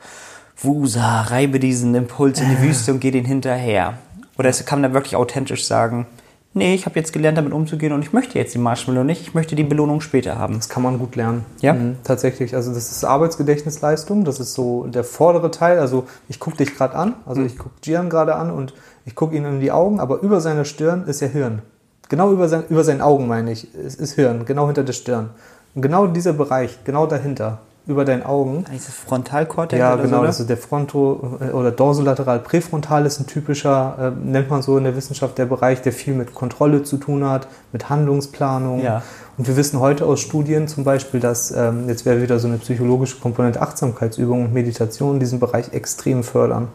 Wusa, 0.63 1.23
reibe 1.23 1.59
diesen 1.61 1.95
Impuls 1.95 2.41
in 2.41 2.49
die 2.49 2.61
Wüste 2.63 2.93
und 2.93 3.01
geh 3.01 3.11
den 3.11 3.25
hinterher? 3.25 3.95
Oder 4.39 4.49
es- 4.49 4.65
kann 4.65 4.81
man 4.81 4.91
da 4.91 4.95
wirklich 4.95 5.17
authentisch 5.17 5.67
sagen, 5.67 6.07
nee, 6.55 6.75
ich 6.75 6.87
habe 6.87 6.99
jetzt 6.99 7.13
gelernt, 7.13 7.37
damit 7.37 7.53
umzugehen 7.53 7.93
und 7.93 8.03
ich 8.03 8.13
möchte 8.13 8.39
jetzt 8.39 8.55
die 8.55 8.59
Marshmallow 8.59 9.03
nicht, 9.05 9.21
ich 9.21 9.35
möchte 9.35 9.57
die 9.57 9.65
Belohnung 9.65 10.01
später 10.01 10.39
haben. 10.39 10.55
Das 10.55 10.69
kann 10.69 10.83
man 10.83 10.99
gut 10.99 11.17
lernen. 11.17 11.45
Ja? 11.61 11.75
Mhm, 11.75 11.97
tatsächlich. 12.05 12.55
Also 12.55 12.73
das 12.73 12.91
ist 12.93 13.05
Arbeitsgedächtnisleistung. 13.05 14.25
Das 14.25 14.39
ist 14.41 14.55
so 14.55 14.87
der 14.87 15.05
vordere 15.05 15.51
Teil. 15.51 15.79
Also 15.79 16.05
ich 16.29 16.39
gucke 16.41 16.57
dich 16.59 16.75
gerade 16.77 16.95
an. 16.95 17.15
Also 17.27 17.43
ich 17.43 17.59
gucke 17.59 17.75
Gian 17.81 18.09
gerade 18.09 18.37
an 18.37 18.51
und 18.51 18.73
ich 19.05 19.15
gucke 19.15 19.37
ihn 19.37 19.45
in 19.45 19.61
die 19.61 19.73
Augen. 19.73 20.01
Aber 20.01 20.21
über 20.21 20.41
seiner 20.41 20.65
Stirn 20.65 21.05
ist 21.07 21.21
ja 21.21 21.27
Hirn. 21.29 21.63
Genau 22.09 22.31
über, 22.33 22.49
sein, 22.49 22.65
über 22.69 22.85
seinen 22.85 23.01
Augen 23.01 23.27
meine 23.27 23.51
ich. 23.51 23.69
Es 23.75 23.97
ist 23.97 24.13
Hirn. 24.13 24.45
Genau 24.45 24.67
hinter 24.67 24.85
der 24.85 24.93
Stirn. 24.93 25.31
Und 25.75 25.83
genau 25.83 26.07
dieser 26.07 26.33
Bereich, 26.35 26.79
genau 26.85 27.07
dahinter, 27.07 27.59
über 27.87 28.05
deinen 28.07 28.23
Augen. 28.23 28.65
Das 28.73 28.87
Frontalkortex 28.87 29.79
Ja, 29.79 29.93
oder 29.95 30.05
genau. 30.05 30.21
so? 30.21 30.25
Das 30.25 30.41
ist 30.41 30.49
der 30.49 30.57
Fronto- 30.57 31.39
oder 31.53 31.71
dorsolateral 31.71 32.39
präfrontal 32.39 33.05
ist 33.05 33.21
ein 33.21 33.27
typischer, 33.27 34.15
äh, 34.17 34.27
nennt 34.27 34.49
man 34.49 34.63
so 34.63 34.79
in 34.79 34.85
der 34.85 34.97
Wissenschaft, 34.97 35.37
der 35.37 35.45
Bereich, 35.45 35.83
der 35.83 35.93
viel 35.93 36.15
mit 36.15 36.35
Kontrolle 36.35 36.83
zu 36.83 36.97
tun 36.97 37.29
hat, 37.29 37.47
mit 37.73 37.91
Handlungsplanung. 37.91 38.83
Ja. 38.83 39.03
Und 39.37 39.49
wir 39.49 39.57
wissen 39.57 39.81
heute 39.81 40.07
aus 40.07 40.21
Studien 40.21 40.67
zum 40.67 40.85
Beispiel, 40.85 41.21
dass 41.21 41.51
ähm, 41.51 41.89
jetzt 41.89 42.07
wäre 42.07 42.23
wieder 42.23 42.39
so 42.39 42.49
eine 42.49 42.57
psychologische 42.59 43.19
Komponente 43.21 43.61
Achtsamkeitsübung 43.61 44.47
und 44.47 44.55
Meditation 44.55 45.21
diesen 45.21 45.39
Bereich 45.39 45.73
extrem 45.73 46.23
fördern. 46.23 46.69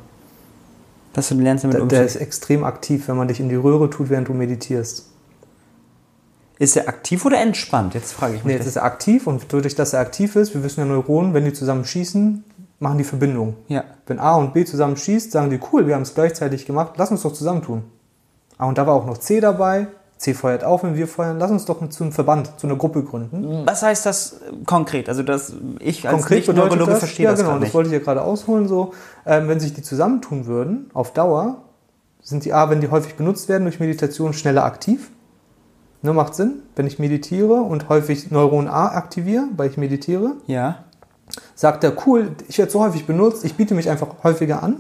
Dass 1.14 1.30
du 1.30 1.36
lernst 1.36 1.64
damit 1.64 1.78
Der, 1.78 1.86
der 1.88 2.02
ist 2.02 2.12
umzugehen. 2.12 2.28
extrem 2.28 2.64
aktiv, 2.64 3.08
wenn 3.08 3.18
man 3.18 3.28
dich 3.28 3.40
in 3.40 3.50
die 3.50 3.56
Röhre 3.56 3.90
tut, 3.90 4.10
während 4.12 4.28
du 4.28 4.34
meditierst. 4.34 5.06
Ist 6.60 6.76
er 6.76 6.90
aktiv 6.90 7.26
oder 7.26 7.40
entspannt? 7.40 7.94
Jetzt 7.94 8.12
frage 8.14 8.36
ich 8.36 8.44
mich. 8.44 8.54
Nee, 8.54 8.58
jetzt 8.58 8.68
ist 8.68 8.76
er 8.76 8.84
aktiv 8.84 9.26
und 9.28 9.42
dadurch, 9.52 9.76
dass 9.76 9.94
er 9.94 10.02
aktiv 10.02 10.36
ist, 10.36 10.54
wir 10.54 10.62
wissen 10.62 10.82
ja 10.82 10.86
Neuronen, 10.86 11.34
wenn 11.34 11.46
die 11.46 11.54
zusammen 11.54 11.86
schießen, 11.86 12.44
machen 12.80 12.98
die 12.98 13.04
Verbindung. 13.04 13.56
ja. 13.68 13.84
Wenn 14.06 14.20
A 14.20 14.36
und 14.36 14.54
B 14.54 14.66
zusammen 14.66 14.98
schießt, 14.98 15.32
sagen 15.32 15.50
die, 15.52 15.60
cool, 15.72 15.88
wir 15.88 15.96
haben 15.96 16.02
es 16.02 16.16
gleichzeitig 16.16 16.66
gemacht, 16.66 16.94
lass 16.98 17.12
uns 17.12 17.22
doch 17.22 17.32
zusammentun. 17.32 17.84
Ah, 18.58 18.66
und 18.66 18.78
da 18.78 18.86
war 18.88 18.94
auch 18.96 19.06
noch 19.06 19.20
C 19.20 19.40
dabei. 19.40 19.88
C 20.18 20.34
feuert 20.34 20.66
auf, 20.66 20.84
wenn 20.84 20.98
wir 20.98 21.08
feuern. 21.08 21.40
Lass 21.40 21.50
uns 21.50 21.64
doch 21.64 21.88
zu 21.90 22.04
einem 22.04 22.12
Verband, 22.12 22.60
zu 22.60 22.68
einer 22.68 22.76
Gruppe 22.76 23.04
gründen. 23.04 23.66
Was 23.66 23.84
heißt 23.84 24.06
das 24.06 24.42
konkret? 24.66 25.08
Also, 25.08 25.24
dass 25.24 25.54
ich 25.80 26.06
als 26.06 26.18
Konkret 26.18 26.46
bedeutet 26.46 26.72
Nicht-Neurologe 26.72 26.92
das, 26.92 27.00
verstehe 27.00 27.24
ja 27.24 27.32
das 27.32 27.40
genau, 27.40 27.54
das 27.54 27.62
nicht. 27.62 27.74
wollte 27.74 27.88
ich 27.88 27.94
ja 27.94 28.00
gerade 28.00 28.22
ausholen, 28.22 28.68
so, 28.68 28.94
ähm, 29.26 29.48
wenn 29.48 29.62
sich 29.62 29.74
die 29.74 29.82
zusammentun 29.82 30.46
würden, 30.46 30.90
auf 30.94 31.14
Dauer, 31.14 31.62
sind 32.22 32.44
die 32.44 32.52
A, 32.52 32.70
wenn 32.70 32.82
die 32.82 32.90
häufig 32.90 33.16
benutzt 33.16 33.48
werden 33.48 33.64
durch 33.64 33.80
Meditation, 33.80 34.34
schneller 34.34 34.66
aktiv. 34.66 35.10
Ne, 36.02 36.14
macht 36.14 36.34
Sinn, 36.36 36.62
wenn 36.76 36.88
ich 36.88 36.98
meditiere 36.98 37.56
und 37.56 37.90
häufig 37.90 38.32
Neuron 38.32 38.68
A 38.70 38.88
aktiviere, 38.96 39.44
weil 39.58 39.70
ich 39.70 39.78
meditiere, 39.78 40.32
Ja. 40.48 40.86
sagt 41.56 41.84
er, 41.84 41.92
cool, 42.08 42.32
ich 42.48 42.58
werde 42.58 42.72
so 42.72 42.80
häufig 42.82 43.06
benutzt, 43.06 43.44
ich 43.44 43.56
biete 43.56 43.74
mich 43.76 43.90
einfach 43.90 44.08
häufiger 44.24 44.64
an 44.64 44.78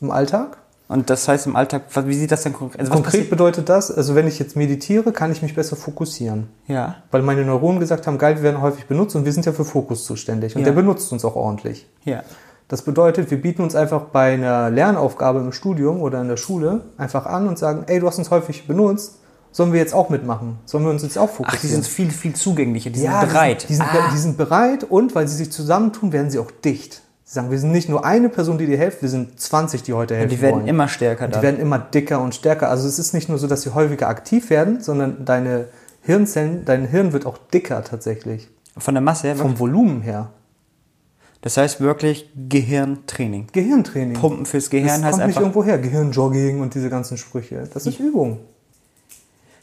im 0.00 0.10
Alltag. 0.10 0.56
Und 0.88 1.10
das 1.10 1.28
heißt 1.28 1.46
im 1.46 1.54
Alltag, 1.54 1.82
wie 2.06 2.14
sieht 2.14 2.32
das 2.32 2.44
denn 2.44 2.54
konkret? 2.54 2.80
Also 2.80 2.92
Konkret 2.92 3.28
bedeutet 3.28 3.68
das, 3.68 3.90
also 3.90 4.14
wenn 4.14 4.26
ich 4.26 4.38
jetzt 4.38 4.56
meditiere, 4.56 5.12
kann 5.12 5.30
ich 5.30 5.42
mich 5.42 5.54
besser 5.54 5.76
fokussieren. 5.76 6.48
Ja. 6.66 6.94
Weil 7.10 7.20
meine 7.20 7.44
Neuronen 7.44 7.78
gesagt 7.78 8.06
haben, 8.06 8.16
geil, 8.16 8.36
wir 8.36 8.42
werden 8.42 8.62
häufig 8.62 8.86
benutzt 8.86 9.14
und 9.14 9.26
wir 9.26 9.32
sind 9.32 9.44
ja 9.44 9.52
für 9.52 9.66
Fokus 9.66 10.06
zuständig. 10.06 10.56
Und 10.56 10.62
Ja. 10.62 10.66
der 10.66 10.72
benutzt 10.72 11.12
uns 11.12 11.26
auch 11.26 11.36
ordentlich. 11.36 11.86
Ja. 12.04 12.22
Das 12.68 12.80
bedeutet, 12.80 13.30
wir 13.30 13.40
bieten 13.40 13.60
uns 13.62 13.74
einfach 13.74 14.00
bei 14.04 14.32
einer 14.32 14.70
Lernaufgabe 14.70 15.40
im 15.40 15.52
Studium 15.52 16.00
oder 16.00 16.22
in 16.22 16.28
der 16.28 16.38
Schule 16.38 16.80
einfach 16.96 17.26
an 17.26 17.48
und 17.48 17.58
sagen, 17.58 17.84
ey, 17.86 18.00
du 18.00 18.06
hast 18.06 18.16
uns 18.16 18.30
häufig 18.30 18.66
benutzt, 18.66 19.18
sollen 19.58 19.72
wir 19.72 19.80
jetzt 19.80 19.92
auch 19.92 20.08
mitmachen? 20.08 20.60
Sollen 20.66 20.84
wir 20.84 20.90
uns 20.92 21.02
jetzt 21.02 21.18
auch 21.18 21.30
fokussieren? 21.30 21.56
Ach, 21.56 21.60
die 21.60 21.66
sind 21.66 21.84
viel, 21.84 22.12
viel 22.12 22.32
zugänglicher, 22.32 22.90
die 22.90 23.02
ja, 23.02 23.18
sind 23.18 23.28
bereit. 23.28 23.68
Die 23.68 23.74
sind, 23.74 23.86
die, 23.90 23.96
sind, 23.96 24.04
ah. 24.04 24.10
die 24.12 24.18
sind 24.18 24.36
bereit 24.36 24.84
und 24.84 25.16
weil 25.16 25.26
sie 25.26 25.34
sich 25.34 25.50
zusammentun, 25.50 26.12
werden 26.12 26.30
sie 26.30 26.38
auch 26.38 26.52
dicht. 26.52 27.02
Sie 27.24 27.34
sagen, 27.34 27.50
wir 27.50 27.58
sind 27.58 27.72
nicht 27.72 27.88
nur 27.88 28.04
eine 28.04 28.28
Person, 28.28 28.56
die 28.56 28.66
dir 28.66 28.78
hilft, 28.78 29.02
wir 29.02 29.08
sind 29.08 29.40
20, 29.40 29.82
die 29.82 29.94
heute 29.94 30.14
helfen 30.14 30.30
die 30.30 30.40
werden 30.40 30.54
wollen. 30.58 30.68
immer 30.68 30.86
stärker 30.86 31.24
Und 31.24 31.34
dann. 31.34 31.40
die 31.40 31.44
werden 31.44 31.60
immer 31.60 31.80
dicker 31.80 32.20
und 32.20 32.36
stärker. 32.36 32.70
Also 32.70 32.86
es 32.86 33.00
ist 33.00 33.12
nicht 33.14 33.28
nur 33.28 33.38
so, 33.38 33.48
dass 33.48 33.62
sie 33.62 33.74
häufiger 33.74 34.06
aktiv 34.06 34.48
werden, 34.48 34.80
sondern 34.80 35.24
deine 35.24 35.64
Hirnzellen, 36.02 36.64
dein 36.64 36.86
Hirn 36.86 37.12
wird 37.12 37.26
auch 37.26 37.38
dicker 37.52 37.82
tatsächlich. 37.82 38.48
Von 38.76 38.94
der 38.94 39.02
Masse 39.02 39.26
her. 39.26 39.34
Vom 39.34 39.58
Volumen 39.58 40.02
her. 40.02 40.30
Das 41.40 41.56
heißt 41.56 41.80
wirklich 41.80 42.30
Gehirntraining. 42.48 43.48
Gehirntraining. 43.50 44.14
Pumpen 44.14 44.46
fürs 44.46 44.66
das 44.66 44.70
Gehirn 44.70 44.90
heißt 44.90 45.02
kommt 45.02 45.16
nicht 45.16 45.22
einfach. 45.22 45.40
irgendwo 45.40 45.64
her. 45.64 45.78
Gehirnjogging 45.78 46.60
und 46.60 46.76
diese 46.76 46.90
ganzen 46.90 47.18
Sprüche. 47.18 47.68
Das 47.74 47.86
ist 47.86 47.98
Übung. 47.98 48.38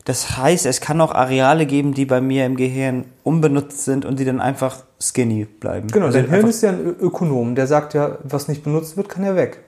Das 0.06 0.38
heißt, 0.38 0.66
es 0.68 0.82
kann 0.82 1.02
auch 1.02 1.14
Areale 1.14 1.66
geben, 1.66 1.94
die 1.96 2.06
bei 2.06 2.22
mir 2.22 2.46
im 2.46 2.56
Gehirn 2.56 3.06
unbenutzt 3.24 3.84
sind 3.86 4.06
und 4.06 4.20
die 4.20 4.26
dann 4.26 4.40
einfach 4.40 4.84
skinny 5.02 5.46
bleiben. 5.46 5.88
Genau, 5.88 6.06
also 6.06 6.20
dein 6.20 6.30
Hirn 6.30 6.48
ist 6.48 6.62
ja 6.62 6.70
ein 6.70 6.80
Ö- 6.80 6.96
Ökonom. 7.00 7.56
Der 7.56 7.66
sagt 7.68 7.96
ja, 7.96 8.20
was 8.24 8.48
nicht 8.48 8.64
benutzt 8.64 8.98
wird, 8.98 9.10
kann 9.10 9.26
ja 9.26 9.36
weg. 9.36 9.62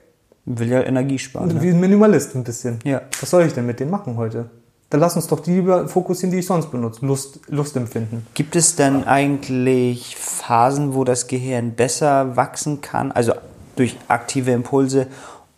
will 0.44 0.68
ja 0.70 0.80
Energie 0.82 1.18
sparen. 1.18 1.48
Ne? 1.48 1.60
Wie 1.60 1.70
ein 1.70 1.80
Minimalist 1.80 2.34
ein 2.36 2.44
bisschen. 2.44 2.78
Ja. 2.84 3.02
Was 3.20 3.30
soll 3.30 3.42
ich 3.44 3.52
denn 3.52 3.66
mit 3.66 3.80
denen 3.80 3.90
machen 3.90 4.16
heute? 4.16 4.48
Dann 4.90 5.00
lass 5.00 5.16
uns 5.16 5.26
doch 5.26 5.40
die 5.40 5.50
lieber 5.54 5.86
fokussieren, 5.88 6.30
die 6.30 6.38
ich 6.38 6.46
sonst 6.46 6.70
benutze. 6.70 7.04
Lust, 7.04 7.40
Lust 7.48 7.76
empfinden. 7.76 8.24
Gibt 8.34 8.54
es 8.56 8.76
denn 8.76 9.04
eigentlich 9.08 10.16
Phasen, 10.16 10.94
wo 10.94 11.02
das 11.04 11.26
Gehirn 11.26 11.72
besser 11.72 12.36
wachsen 12.36 12.80
kann, 12.80 13.10
also 13.12 13.32
durch 13.76 13.96
aktive 14.06 14.52
Impulse 14.52 15.08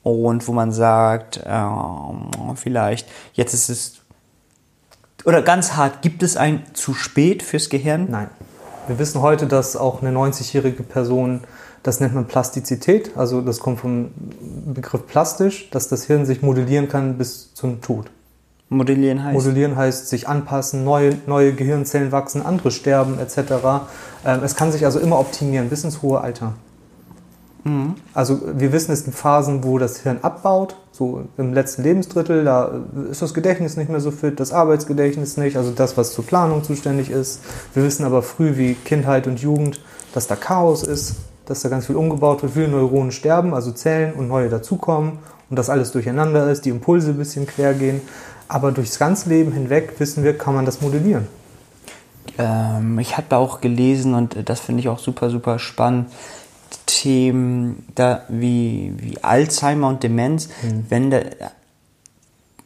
und 0.02 0.48
wo 0.48 0.52
man 0.52 0.72
sagt, 0.72 1.40
ähm, 1.46 2.56
vielleicht 2.56 3.06
jetzt 3.34 3.54
ist 3.54 3.68
es 3.68 3.99
oder 5.24 5.42
ganz 5.42 5.74
hart, 5.74 6.02
gibt 6.02 6.22
es 6.22 6.36
ein 6.36 6.62
zu 6.72 6.94
spät 6.94 7.42
fürs 7.42 7.68
Gehirn? 7.68 8.06
Nein. 8.10 8.28
Wir 8.86 8.98
wissen 8.98 9.20
heute, 9.20 9.46
dass 9.46 9.76
auch 9.76 10.02
eine 10.02 10.16
90-jährige 10.16 10.82
Person, 10.82 11.40
das 11.82 12.00
nennt 12.00 12.14
man 12.14 12.26
Plastizität, 12.26 13.16
also 13.16 13.40
das 13.40 13.60
kommt 13.60 13.80
vom 13.80 14.10
Begriff 14.66 15.06
plastisch, 15.06 15.70
dass 15.70 15.88
das 15.88 16.04
Hirn 16.04 16.26
sich 16.26 16.42
modellieren 16.42 16.88
kann 16.88 17.16
bis 17.16 17.54
zum 17.54 17.80
Tod. 17.80 18.10
Modellieren 18.68 19.22
heißt? 19.22 19.34
Modellieren 19.34 19.76
heißt 19.76 20.08
sich 20.08 20.28
anpassen, 20.28 20.84
neue, 20.84 21.16
neue 21.26 21.52
Gehirnzellen 21.52 22.12
wachsen, 22.12 22.44
andere 22.44 22.70
sterben 22.70 23.18
etc. 23.18 23.36
Ähm, 24.24 24.42
es 24.44 24.54
kann 24.54 24.70
sich 24.70 24.84
also 24.84 25.00
immer 25.00 25.18
optimieren 25.18 25.68
bis 25.68 25.84
ins 25.84 26.02
hohe 26.02 26.20
Alter. 26.20 26.54
Also 28.14 28.40
wir 28.54 28.72
wissen, 28.72 28.92
es 28.92 29.04
gibt 29.04 29.16
Phasen, 29.16 29.64
wo 29.64 29.78
das 29.78 29.98
Hirn 29.98 30.18
abbaut, 30.22 30.76
so 30.92 31.24
im 31.36 31.52
letzten 31.52 31.82
Lebensdrittel, 31.82 32.44
da 32.44 32.70
ist 33.10 33.22
das 33.22 33.34
Gedächtnis 33.34 33.76
nicht 33.76 33.90
mehr 33.90 34.00
so 34.00 34.10
fit, 34.10 34.40
das 34.40 34.52
Arbeitsgedächtnis 34.52 35.36
nicht, 35.36 35.56
also 35.56 35.70
das, 35.70 35.96
was 35.96 36.12
zur 36.12 36.24
Planung 36.24 36.64
zuständig 36.64 37.10
ist. 37.10 37.40
Wir 37.74 37.84
wissen 37.84 38.04
aber 38.04 38.22
früh 38.22 38.56
wie 38.56 38.74
Kindheit 38.74 39.26
und 39.26 39.40
Jugend, 39.40 39.80
dass 40.14 40.26
da 40.26 40.36
Chaos 40.36 40.82
ist, 40.82 41.16
dass 41.46 41.60
da 41.60 41.68
ganz 41.68 41.86
viel 41.86 41.96
umgebaut 41.96 42.42
wird, 42.42 42.52
viele 42.52 42.68
Neuronen 42.68 43.12
sterben, 43.12 43.54
also 43.54 43.72
Zellen 43.72 44.14
und 44.14 44.28
neue 44.28 44.48
dazukommen 44.48 45.18
und 45.50 45.58
dass 45.58 45.68
alles 45.68 45.92
durcheinander 45.92 46.50
ist, 46.50 46.64
die 46.64 46.70
Impulse 46.70 47.10
ein 47.10 47.18
bisschen 47.18 47.46
quer 47.46 47.74
gehen. 47.74 48.00
Aber 48.48 48.72
durchs 48.72 48.98
ganze 48.98 49.28
Leben 49.28 49.52
hinweg 49.52 49.94
wissen 49.98 50.24
wir, 50.24 50.36
kann 50.36 50.54
man 50.54 50.64
das 50.64 50.80
modellieren. 50.80 51.26
Ähm, 52.38 52.98
ich 52.98 53.16
habe 53.16 53.36
auch 53.36 53.60
gelesen 53.60 54.14
und 54.14 54.36
äh, 54.36 54.42
das 54.42 54.60
finde 54.60 54.80
ich 54.80 54.88
auch 54.88 54.98
super, 54.98 55.30
super 55.30 55.58
spannend. 55.58 56.08
Themen 56.86 57.86
da 57.94 58.24
wie, 58.28 58.92
wie 58.96 59.22
Alzheimer 59.22 59.88
und 59.88 60.02
Demenz, 60.02 60.48
wenn 60.88 61.10
der, 61.10 61.26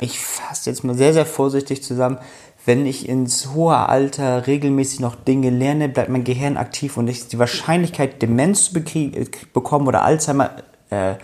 ich 0.01 0.21
fasse 0.21 0.71
jetzt 0.71 0.85
mal 0.85 0.95
sehr, 0.95 1.13
sehr 1.13 1.27
vorsichtig 1.27 1.83
zusammen, 1.83 2.19
wenn 2.67 2.87
ich 2.87 3.09
ins 3.09 3.53
hohe 3.53 3.77
Alter 3.77 4.47
regelmäßig 4.47 5.01
noch 5.01 5.17
Dinge 5.17 5.51
lerne, 5.51 5.89
bleibt 5.89 6.09
mein 6.09 6.25
Gehirn 6.25 6.57
aktiv 6.57 6.97
und 6.97 7.09
ich, 7.09 7.29
die 7.29 7.39
Wahrscheinlichkeit, 7.39 8.23
Demenz 8.23 8.73
zu 8.73 8.79
äh, 8.79 9.27
bekommen 9.53 9.87
oder 9.87 10.03
Alzheimer, 10.03 10.51
äh, 10.91 11.15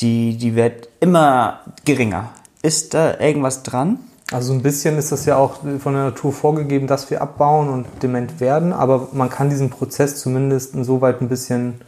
die, 0.00 0.36
die 0.36 0.56
wird 0.56 0.88
immer 1.00 1.60
geringer. 1.84 2.30
Ist 2.62 2.94
da 2.94 3.18
irgendwas 3.20 3.62
dran? 3.62 4.00
Also 4.32 4.52
ein 4.52 4.62
bisschen 4.62 4.96
ist 4.96 5.10
das 5.12 5.26
ja 5.26 5.36
auch 5.36 5.56
von 5.80 5.92
der 5.92 6.04
Natur 6.04 6.32
vorgegeben, 6.32 6.86
dass 6.86 7.10
wir 7.10 7.20
abbauen 7.20 7.68
und 7.68 7.86
dement 8.02 8.38
werden, 8.40 8.72
aber 8.72 9.08
man 9.12 9.28
kann 9.28 9.50
diesen 9.50 9.70
Prozess 9.70 10.20
zumindest 10.20 10.74
insoweit 10.74 11.20
ein 11.20 11.28
bisschen, 11.28 11.80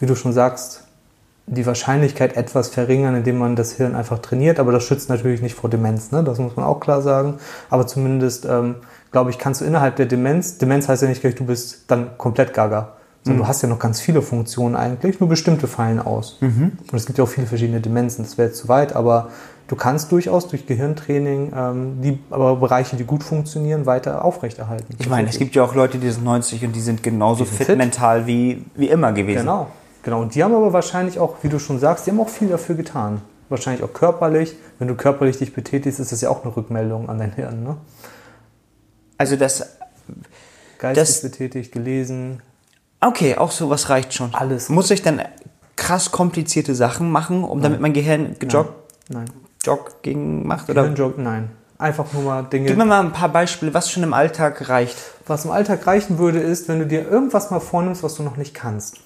wie 0.00 0.06
du 0.06 0.14
schon 0.14 0.32
sagst, 0.32 0.84
die 1.46 1.66
Wahrscheinlichkeit 1.66 2.36
etwas 2.36 2.68
verringern, 2.68 3.14
indem 3.16 3.38
man 3.38 3.54
das 3.54 3.72
Hirn 3.72 3.94
einfach 3.94 4.18
trainiert, 4.18 4.58
aber 4.58 4.72
das 4.72 4.84
schützt 4.84 5.10
natürlich 5.10 5.42
nicht 5.42 5.54
vor 5.54 5.68
Demenz, 5.68 6.10
ne? 6.10 6.24
das 6.24 6.38
muss 6.38 6.56
man 6.56 6.64
auch 6.64 6.80
klar 6.80 7.02
sagen, 7.02 7.34
aber 7.68 7.86
zumindest, 7.86 8.46
ähm, 8.46 8.76
glaube 9.12 9.30
ich, 9.30 9.38
kannst 9.38 9.60
du 9.60 9.64
innerhalb 9.64 9.96
der 9.96 10.06
Demenz, 10.06 10.58
Demenz 10.58 10.88
heißt 10.88 11.02
ja 11.02 11.08
nicht 11.08 11.20
gleich, 11.20 11.34
du 11.34 11.44
bist 11.44 11.84
dann 11.88 12.16
komplett 12.16 12.54
gaga, 12.54 12.94
sondern 13.22 13.42
du 13.42 13.48
hast 13.48 13.62
ja 13.62 13.68
noch 13.68 13.78
ganz 13.78 14.00
viele 14.00 14.20
Funktionen 14.22 14.74
eigentlich, 14.76 15.20
nur 15.20 15.28
bestimmte 15.28 15.66
fallen 15.66 15.98
aus. 15.98 16.38
Und 16.90 16.94
es 16.94 17.06
gibt 17.06 17.16
ja 17.16 17.24
auch 17.24 17.28
viele 17.28 17.46
verschiedene 17.46 17.80
Demenzen, 17.80 18.22
das 18.22 18.36
wäre 18.36 18.48
jetzt 18.48 18.58
zu 18.58 18.68
weit, 18.68 18.94
aber 18.94 19.30
du 19.66 19.76
kannst 19.76 20.12
durchaus 20.12 20.48
durch 20.48 20.66
Gehirntraining 20.66 21.52
ähm, 21.56 22.02
die 22.02 22.18
aber 22.30 22.56
Bereiche, 22.56 22.96
die 22.96 23.04
gut 23.04 23.22
funktionieren, 23.22 23.86
weiter 23.86 24.24
aufrechterhalten. 24.24 24.94
Ich 24.98 25.08
meine, 25.08 25.28
es 25.28 25.38
gibt 25.38 25.54
ja 25.54 25.62
auch 25.62 25.74
Leute, 25.74 25.98
die 25.98 26.10
sind 26.10 26.24
90 26.24 26.66
und 26.66 26.76
die 26.76 26.80
sind 26.80 27.02
genauso 27.02 27.44
Die 27.44 27.48
sind 27.48 27.56
fit, 27.56 27.66
fit. 27.68 27.78
mental 27.78 28.26
wie, 28.26 28.64
wie 28.74 28.88
immer 28.88 29.12
gewesen. 29.12 29.40
Genau, 29.40 29.68
genau. 30.04 30.20
Und 30.22 30.34
die 30.34 30.44
haben 30.44 30.54
aber 30.54 30.72
wahrscheinlich 30.72 31.18
auch, 31.18 31.36
wie 31.42 31.48
du 31.48 31.58
schon 31.58 31.78
sagst, 31.80 32.06
die 32.06 32.10
haben 32.12 32.20
auch 32.20 32.28
viel 32.28 32.48
dafür 32.48 32.76
getan. 32.76 33.20
Wahrscheinlich 33.48 33.82
auch 33.82 33.92
körperlich. 33.92 34.56
Wenn 34.78 34.88
du 34.88 34.94
körperlich 34.94 35.38
dich 35.38 35.52
betätigst, 35.52 35.98
ist 36.00 36.12
das 36.12 36.20
ja 36.20 36.30
auch 36.30 36.44
eine 36.44 36.56
Rückmeldung 36.56 37.08
an 37.08 37.18
dein 37.18 37.32
Hirn. 37.32 37.62
Ne? 37.62 37.76
Also 39.18 39.36
das, 39.36 39.76
Geistig 40.78 41.02
Das- 41.06 41.22
betätigt, 41.22 41.72
gelesen. 41.72 42.42
okay, 43.00 43.36
auch 43.36 43.50
sowas 43.50 43.88
reicht 43.90 44.12
schon. 44.14 44.34
Alles. 44.34 44.68
Muss 44.68 44.90
ich 44.90 45.02
dann 45.02 45.22
krass 45.76 46.10
komplizierte 46.10 46.74
Sachen 46.74 47.10
machen, 47.10 47.42
um 47.44 47.60
damit 47.62 47.80
mein 47.80 47.92
Gehirn 47.92 48.36
gejoggt, 48.38 48.72
Nein. 49.08 49.26
Jogging 49.64 50.46
macht? 50.46 50.68
Oder? 50.68 50.82
Gehirnjog, 50.82 51.18
nein. 51.18 51.50
Einfach 51.78 52.12
nur 52.12 52.22
mal 52.22 52.42
Dinge. 52.42 52.66
Gib 52.68 52.76
mir 52.76 52.84
mal 52.84 53.00
ein 53.00 53.12
paar 53.12 53.30
Beispiele, 53.30 53.72
was 53.74 53.90
schon 53.90 54.02
im 54.02 54.14
Alltag 54.14 54.68
reicht. 54.68 54.96
Was 55.26 55.44
im 55.44 55.50
Alltag 55.50 55.86
reichen 55.86 56.18
würde, 56.18 56.38
ist, 56.40 56.68
wenn 56.68 56.78
du 56.78 56.86
dir 56.86 57.08
irgendwas 57.08 57.50
mal 57.50 57.60
vornimmst, 57.60 58.02
was 58.02 58.14
du 58.14 58.22
noch 58.22 58.36
nicht 58.36 58.54
kannst. 58.54 58.98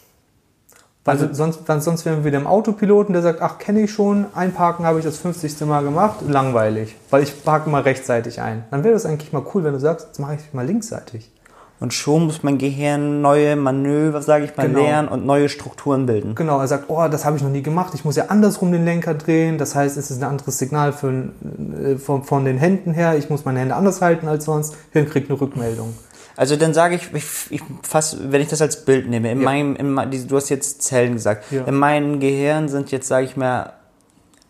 Also- 1.08 1.28
sonst, 1.32 1.60
dann, 1.66 1.80
sonst 1.80 2.04
wären 2.04 2.18
wir 2.18 2.24
wieder 2.24 2.38
im 2.38 2.46
Autopiloten, 2.46 3.12
der 3.12 3.22
sagt, 3.22 3.40
ach, 3.42 3.58
kenne 3.58 3.80
ich 3.82 3.92
schon, 3.92 4.26
einparken 4.34 4.84
habe 4.86 4.98
ich 4.98 5.04
das 5.04 5.18
50. 5.18 5.60
Mal 5.66 5.82
gemacht, 5.82 6.16
langweilig, 6.28 6.96
weil 7.10 7.22
ich 7.22 7.44
parke 7.44 7.68
mal 7.70 7.82
rechtzeitig 7.82 8.40
ein. 8.40 8.64
Dann 8.70 8.84
wäre 8.84 8.94
das 8.94 9.06
eigentlich 9.06 9.32
mal 9.32 9.42
cool, 9.54 9.64
wenn 9.64 9.72
du 9.72 9.80
sagst, 9.80 10.06
jetzt 10.08 10.18
mache 10.18 10.34
ich 10.34 10.54
mal 10.54 10.66
linksseitig. 10.66 11.30
Und 11.80 11.94
schon 11.94 12.24
muss 12.26 12.42
mein 12.42 12.58
Gehirn 12.58 13.20
neue 13.20 13.54
Manöver, 13.54 14.20
sage 14.20 14.46
ich 14.46 14.56
mal, 14.56 14.66
Genau. 14.66 14.80
lernen 14.80 15.06
und 15.06 15.24
neue 15.24 15.48
Strukturen 15.48 16.06
bilden. 16.06 16.34
Genau, 16.34 16.58
er 16.58 16.66
sagt, 16.66 16.86
oh, 16.88 17.06
das 17.08 17.24
habe 17.24 17.36
ich 17.36 17.42
noch 17.44 17.50
nie 17.50 17.62
gemacht, 17.62 17.92
ich 17.94 18.04
muss 18.04 18.16
ja 18.16 18.24
andersrum 18.30 18.72
den 18.72 18.84
Lenker 18.84 19.14
drehen, 19.14 19.58
das 19.58 19.76
heißt, 19.76 19.96
es 19.96 20.10
ist 20.10 20.20
ein 20.20 20.28
anderes 20.28 20.58
Signal 20.58 20.92
für, 20.92 21.08
äh, 21.80 21.96
von, 21.98 22.24
von 22.24 22.44
den 22.44 22.58
Händen 22.58 22.94
her, 22.94 23.16
ich 23.16 23.30
muss 23.30 23.44
meine 23.44 23.60
Hände 23.60 23.76
anders 23.76 24.00
halten 24.02 24.26
als 24.26 24.44
sonst, 24.46 24.76
Hirn 24.90 25.08
kriegt 25.08 25.30
eine 25.30 25.40
Rückmeldung. 25.40 25.94
Also 26.38 26.54
dann 26.54 26.72
sage 26.72 26.94
ich, 26.94 27.12
ich, 27.14 27.24
ich 27.50 27.62
fass, 27.82 28.16
wenn 28.20 28.40
ich 28.40 28.46
das 28.46 28.62
als 28.62 28.84
Bild 28.84 29.08
nehme, 29.10 29.32
in 29.32 29.40
Ja. 29.40 29.44
meinem, 29.44 29.74
in, 29.74 30.28
du 30.28 30.36
hast 30.36 30.50
jetzt 30.50 30.82
Zellen 30.82 31.14
gesagt, 31.14 31.50
Ja. 31.50 31.64
in 31.64 31.74
meinem 31.74 32.20
Gehirn 32.20 32.68
sind 32.68 32.92
jetzt, 32.92 33.08
sage 33.08 33.26
ich 33.26 33.36
mal, 33.36 33.72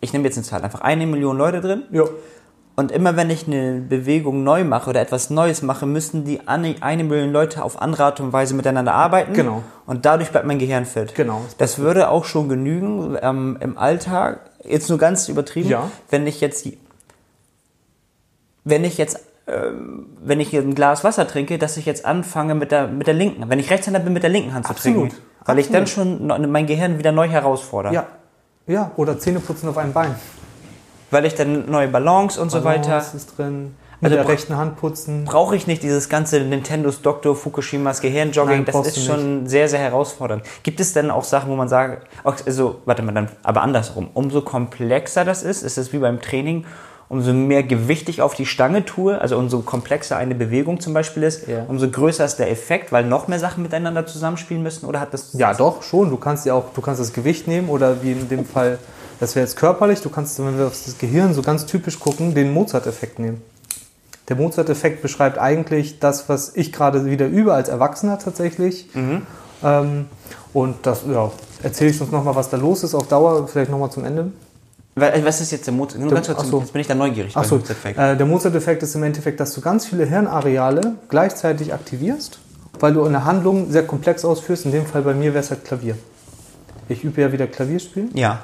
ich 0.02 0.12
nehme 0.12 0.26
jetzt 0.26 0.36
eine 0.36 0.44
Zahl, 0.44 0.62
einfach 0.62 0.82
eine 0.82 1.06
Million 1.06 1.38
Leute 1.38 1.62
drin. 1.62 1.84
Ja. 1.90 2.04
Und 2.76 2.92
immer 2.92 3.16
wenn 3.16 3.30
ich 3.30 3.46
eine 3.46 3.80
Bewegung 3.80 4.44
neu 4.44 4.64
mache 4.64 4.90
oder 4.90 5.00
etwas 5.00 5.30
Neues 5.30 5.62
mache, 5.62 5.86
müssen 5.86 6.26
die 6.26 6.46
eine, 6.46 6.74
Million 7.04 7.32
Leute 7.32 7.64
auf 7.64 7.80
andere 7.80 8.04
Art 8.04 8.20
und 8.20 8.34
Weise 8.34 8.52
miteinander 8.54 8.92
arbeiten. 8.92 9.32
Genau. 9.32 9.64
Und 9.86 10.04
dadurch 10.04 10.30
bleibt 10.30 10.46
mein 10.46 10.58
Gehirn 10.58 10.84
fit. 10.84 11.14
Genau. 11.14 11.40
Das 11.56 11.78
würde 11.78 12.10
auch 12.10 12.26
schon 12.26 12.50
genügen 12.50 13.16
ähm, 13.22 13.56
im 13.60 13.78
Alltag. 13.78 14.40
Jetzt 14.62 14.90
nur 14.90 14.98
ganz 14.98 15.26
übertrieben. 15.30 15.70
Ja. 15.70 15.90
Wenn 16.10 16.26
ich 16.26 16.42
jetzt, 16.42 16.68
wenn 18.64 18.84
ich 18.84 18.98
jetzt, 18.98 19.20
wenn 20.22 20.40
ich 20.40 20.52
ein 20.54 20.74
Glas 20.74 21.04
Wasser 21.04 21.26
trinke, 21.26 21.58
dass 21.58 21.76
ich 21.76 21.86
jetzt 21.86 22.04
anfange 22.04 22.54
mit 22.54 22.70
der, 22.70 22.86
mit 22.88 23.06
der 23.06 23.14
linken, 23.14 23.48
wenn 23.48 23.58
ich 23.58 23.70
Rechtshänder 23.70 24.00
bin, 24.00 24.12
mit 24.12 24.22
der 24.22 24.30
linken 24.30 24.52
Hand 24.52 24.66
zu 24.66 24.72
Absolut. 24.72 25.10
trinken. 25.10 25.16
Weil 25.44 25.58
ich 25.58 25.70
dann 25.70 25.86
schon 25.86 26.26
mein 26.50 26.66
Gehirn 26.66 26.98
wieder 26.98 27.12
neu 27.12 27.28
herausfordere. 27.28 27.94
Ja. 27.94 28.06
Ja, 28.66 28.90
oder 28.96 29.18
Zähneputzen 29.18 29.66
auf 29.70 29.78
einem 29.78 29.94
Bein. 29.94 30.14
Weil 31.10 31.24
ich 31.24 31.34
dann 31.34 31.70
neue 31.70 31.88
Balance 31.88 32.38
und 32.38 32.50
so 32.50 32.64
weiter. 32.64 32.90
Balance 32.90 33.16
ist 33.16 33.38
drin. 33.38 33.74
Mit 34.00 34.12
Also 34.12 34.22
der 34.22 34.32
rechten 34.32 34.56
Hand 34.56 34.76
putzen. 34.76 35.24
brauche 35.24 35.56
ich 35.56 35.66
nicht 35.66 35.82
dieses 35.82 36.08
ganze 36.08 36.40
Nintendos 36.40 37.02
Dr. 37.02 37.34
Fukushimas 37.34 38.00
Gehirnjogging. 38.00 38.64
Nein, 38.64 38.64
das 38.64 38.86
ist 38.86 39.04
schon 39.04 39.48
sehr, 39.48 39.68
sehr 39.68 39.80
herausfordernd. 39.80 40.44
Gibt 40.62 40.78
es 40.78 40.92
denn 40.92 41.10
auch 41.10 41.24
Sachen, 41.24 41.50
wo 41.50 41.56
man 41.56 41.68
sagt, 41.68 42.06
also, 42.22 42.82
warte 42.84 43.02
mal, 43.02 43.12
dann, 43.12 43.28
aber 43.42 43.62
andersrum, 43.62 44.08
umso 44.14 44.42
komplexer 44.42 45.24
das 45.24 45.42
ist, 45.42 45.62
ist 45.62 45.78
es 45.78 45.92
wie 45.92 45.98
beim 45.98 46.20
Training, 46.20 46.64
umso 47.08 47.32
mehr 47.32 47.62
Gewicht 47.62 48.08
ich 48.08 48.20
auf 48.22 48.34
die 48.34 48.44
Stange 48.46 48.84
tue, 48.84 49.20
also 49.20 49.38
umso 49.38 49.60
komplexer 49.60 50.16
eine 50.16 50.34
Bewegung 50.34 50.80
zum 50.80 50.92
Beispiel 50.94 51.22
ist, 51.22 51.46
Ja. 51.48 51.64
umso 51.68 51.88
größer 51.88 52.24
ist 52.24 52.36
der 52.36 52.50
Effekt, 52.50 52.92
weil 52.92 53.04
noch 53.04 53.28
mehr 53.28 53.38
Sachen 53.38 53.62
miteinander 53.62 54.06
zusammenspielen 54.06 54.62
müssen, 54.62 54.86
oder 54.86 55.00
hat 55.00 55.14
das... 55.14 55.32
Ja, 55.32 55.54
doch, 55.54 55.82
schon. 55.82 56.10
Du 56.10 56.16
kannst 56.16 56.44
ja 56.46 56.54
auch, 56.54 56.72
du 56.74 56.80
kannst 56.80 57.00
das 57.00 57.12
Gewicht 57.12 57.48
nehmen 57.48 57.68
oder 57.70 58.02
wie 58.02 58.12
in 58.12 58.28
dem 58.28 58.44
Fall, 58.44 58.78
das 59.20 59.34
wäre 59.34 59.44
jetzt 59.46 59.56
körperlich, 59.56 60.00
du 60.02 60.10
kannst, 60.10 60.38
wenn 60.38 60.58
wir 60.58 60.66
auf 60.66 60.72
das 60.84 60.98
Gehirn 60.98 61.32
so 61.34 61.42
ganz 61.42 61.66
typisch 61.66 61.98
gucken, 61.98 62.34
den 62.34 62.52
Mozart-Effekt 62.52 63.18
nehmen. 63.18 63.40
Der 64.28 64.36
Mozart-Effekt 64.36 65.00
beschreibt 65.00 65.38
eigentlich 65.38 66.00
das, 66.00 66.28
was 66.28 66.54
ich 66.54 66.72
gerade 66.72 67.06
wieder 67.06 67.26
übe 67.26 67.54
als 67.54 67.70
Erwachsener 67.70 68.18
tatsächlich. 68.18 68.88
Ähm, 69.64 70.04
und 70.52 70.76
das, 70.82 71.00
ja, 71.10 71.30
erzähle 71.62 71.90
ich 71.90 72.00
uns 72.00 72.10
nochmal, 72.10 72.36
was 72.36 72.50
da 72.50 72.58
los 72.58 72.84
ist 72.84 72.94
auf 72.94 73.08
Dauer, 73.08 73.48
vielleicht 73.48 73.70
nochmal 73.70 73.90
zum 73.90 74.04
Ende. 74.04 74.30
Wa- 75.00 75.12
Was 75.24 75.40
ist 75.40 75.52
jetzt 75.52 75.66
der 75.66 75.74
Mozart? 75.74 76.00
Nur 76.00 76.08
Der- 76.10 76.16
ganz 76.16 76.26
kurz, 76.28 76.38
ach 76.40 76.44
so. 76.44 76.60
jetzt 76.60 76.72
bin 76.72 76.80
ich 76.80 76.86
da 76.86 76.94
neugierig 76.94 77.36
Achso, 77.36 77.50
beim 77.56 77.60
Mozart-Effekt. 77.60 77.98
äh, 77.98 78.16
der 78.16 78.26
Mozart-Effekt 78.26 78.82
ist 78.82 78.94
im 78.94 79.02
Endeffekt, 79.02 79.40
dass 79.40 79.52
du 79.54 79.60
ganz 79.60 79.86
viele 79.86 80.04
Hirnareale 80.06 80.94
gleichzeitig 81.08 81.72
aktivierst, 81.74 82.38
weil 82.80 82.92
du 82.94 83.04
eine 83.04 83.24
Handlung 83.24 83.70
sehr 83.70 83.86
komplex 83.86 84.24
ausführst. 84.24 84.64
In 84.66 84.72
dem 84.72 84.86
Fall 84.86 85.02
bei 85.02 85.14
mir 85.14 85.32
wäre 85.34 85.42
es 85.44 85.50
halt 85.50 85.64
Klavier. 85.64 85.96
Ich 86.88 87.04
übe 87.04 87.20
ja 87.20 87.32
wieder 87.32 87.46
Klavierspielen 87.46 88.10
Ja, 88.14 88.40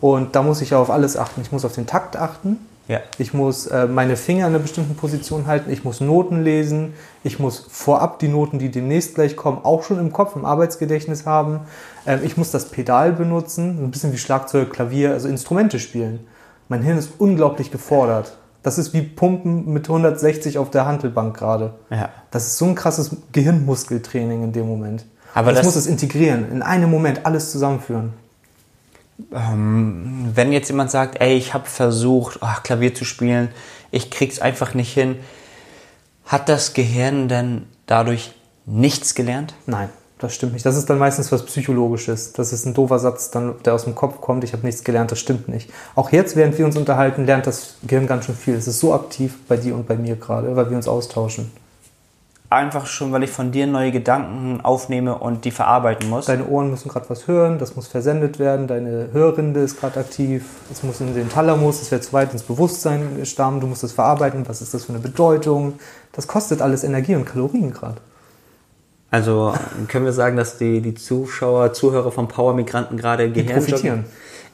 und 0.00 0.34
da 0.34 0.42
muss 0.42 0.60
ich 0.60 0.70
ja 0.70 0.78
auf 0.78 0.90
alles 0.90 1.16
achten. 1.16 1.40
Ich 1.42 1.52
muss 1.52 1.64
auf 1.64 1.72
den 1.74 1.86
Takt 1.86 2.16
achten. 2.16 2.58
Ja. 2.88 3.00
Ich 3.18 3.32
muss 3.32 3.66
äh, 3.66 3.86
meine 3.86 4.16
Finger 4.16 4.46
in 4.46 4.54
einer 4.54 4.58
bestimmten 4.58 4.94
Position 4.94 5.46
halten. 5.46 5.70
Ich 5.70 5.84
muss 5.84 6.00
Noten 6.00 6.42
lesen. 6.44 6.94
Ich 7.22 7.38
muss 7.38 7.66
vorab 7.70 8.18
die 8.18 8.28
Noten, 8.28 8.58
die 8.58 8.70
demnächst 8.70 9.14
gleich 9.14 9.36
kommen, 9.36 9.58
auch 9.62 9.82
schon 9.82 9.98
im 9.98 10.12
Kopf, 10.12 10.36
im 10.36 10.44
Arbeitsgedächtnis 10.44 11.24
haben. 11.26 11.60
Ähm, 12.06 12.20
ich 12.22 12.36
muss 12.36 12.50
das 12.50 12.66
Pedal 12.70 13.12
benutzen, 13.12 13.82
ein 13.82 13.90
bisschen 13.90 14.12
wie 14.12 14.18
Schlagzeug, 14.18 14.72
Klavier, 14.72 15.12
also 15.12 15.28
Instrumente 15.28 15.78
spielen. 15.78 16.26
Mein 16.68 16.82
Hirn 16.82 16.98
ist 16.98 17.10
unglaublich 17.18 17.70
gefordert. 17.70 18.36
Das 18.62 18.78
ist 18.78 18.94
wie 18.94 19.02
Pumpen 19.02 19.70
mit 19.72 19.86
160 19.88 20.56
auf 20.58 20.70
der 20.70 20.86
Hantelbank 20.86 21.36
gerade. 21.36 21.74
Ja. 21.90 22.08
Das 22.30 22.46
ist 22.46 22.56
so 22.56 22.64
ein 22.64 22.74
krasses 22.74 23.14
Gehirnmuskeltraining 23.32 24.42
in 24.42 24.52
dem 24.52 24.66
Moment. 24.66 25.04
Aber 25.34 25.50
das, 25.50 25.58
das- 25.60 25.66
muss 25.66 25.76
es 25.76 25.86
integrieren, 25.86 26.50
in 26.50 26.62
einem 26.62 26.90
Moment 26.90 27.26
alles 27.26 27.50
zusammenführen. 27.52 28.12
Ähm, 29.32 30.30
wenn 30.34 30.52
jetzt 30.52 30.68
jemand 30.68 30.90
sagt, 30.90 31.20
ey, 31.20 31.36
ich 31.36 31.54
habe 31.54 31.66
versucht, 31.66 32.38
ach, 32.40 32.62
Klavier 32.62 32.94
zu 32.94 33.04
spielen, 33.04 33.48
ich 33.90 34.10
krieg's 34.10 34.40
einfach 34.40 34.74
nicht 34.74 34.92
hin, 34.92 35.16
hat 36.26 36.48
das 36.48 36.74
Gehirn 36.74 37.28
denn 37.28 37.66
dadurch 37.86 38.32
nichts 38.66 39.14
gelernt? 39.14 39.54
Nein, 39.66 39.88
das 40.18 40.34
stimmt 40.34 40.54
nicht. 40.54 40.66
Das 40.66 40.76
ist 40.76 40.88
dann 40.90 40.98
meistens 40.98 41.30
was 41.30 41.44
Psychologisches. 41.44 42.32
Das 42.32 42.52
ist 42.52 42.66
ein 42.66 42.74
doofer 42.74 42.98
Satz, 42.98 43.30
dann, 43.30 43.62
der 43.64 43.74
aus 43.74 43.84
dem 43.84 43.94
Kopf 43.94 44.20
kommt, 44.20 44.42
ich 44.42 44.52
habe 44.52 44.66
nichts 44.66 44.82
gelernt, 44.82 45.12
das 45.12 45.20
stimmt 45.20 45.48
nicht. 45.48 45.70
Auch 45.94 46.10
jetzt, 46.10 46.34
während 46.34 46.58
wir 46.58 46.64
uns 46.64 46.76
unterhalten, 46.76 47.26
lernt 47.26 47.46
das 47.46 47.76
Gehirn 47.86 48.06
ganz 48.06 48.24
schön 48.24 48.34
viel. 48.34 48.54
Es 48.54 48.66
ist 48.66 48.80
so 48.80 48.94
aktiv 48.94 49.38
bei 49.46 49.56
dir 49.56 49.74
und 49.74 49.86
bei 49.86 49.96
mir 49.96 50.16
gerade, 50.16 50.56
weil 50.56 50.70
wir 50.70 50.76
uns 50.76 50.88
austauschen. 50.88 51.52
Einfach 52.50 52.86
schon, 52.86 53.10
weil 53.10 53.22
ich 53.24 53.30
von 53.30 53.50
dir 53.50 53.66
neue 53.66 53.90
Gedanken 53.90 54.60
aufnehme 54.62 55.18
und 55.18 55.44
die 55.44 55.50
verarbeiten 55.50 56.08
muss. 56.08 56.26
Deine 56.26 56.46
Ohren 56.46 56.70
müssen 56.70 56.88
gerade 56.88 57.08
was 57.08 57.26
hören, 57.26 57.58
das 57.58 57.74
muss 57.74 57.88
versendet 57.88 58.38
werden, 58.38 58.66
deine 58.66 59.08
Hörrinde 59.12 59.60
ist 59.60 59.80
gerade 59.80 60.00
aktiv, 60.00 60.44
es 60.70 60.82
muss 60.82 61.00
in 61.00 61.14
den 61.14 61.28
Thalamus, 61.28 61.82
es 61.82 61.90
wird 61.90 62.04
zu 62.04 62.12
weit 62.12 62.32
ins 62.32 62.42
Bewusstsein 62.42 63.24
stammen, 63.24 63.60
du 63.60 63.66
musst 63.66 63.82
es 63.82 63.92
verarbeiten, 63.92 64.46
was 64.46 64.62
ist 64.62 64.74
das 64.74 64.84
für 64.84 64.92
eine 64.92 65.00
Bedeutung. 65.00 65.74
Das 66.12 66.28
kostet 66.28 66.62
alles 66.62 66.84
Energie 66.84 67.16
und 67.16 67.24
Kalorien 67.24 67.72
gerade. 67.72 67.96
Also 69.10 69.54
können 69.88 70.04
wir 70.04 70.12
sagen, 70.12 70.36
dass 70.36 70.58
die, 70.58 70.80
die 70.80 70.94
Zuschauer, 70.94 71.72
Zuhörer 71.72 72.10
von 72.10 72.26
Power 72.26 72.52
Migranten 72.52 72.96
gerade 72.96 73.28
Die 73.30 73.44
Gehirn 73.44 73.64
profitieren. 73.64 74.04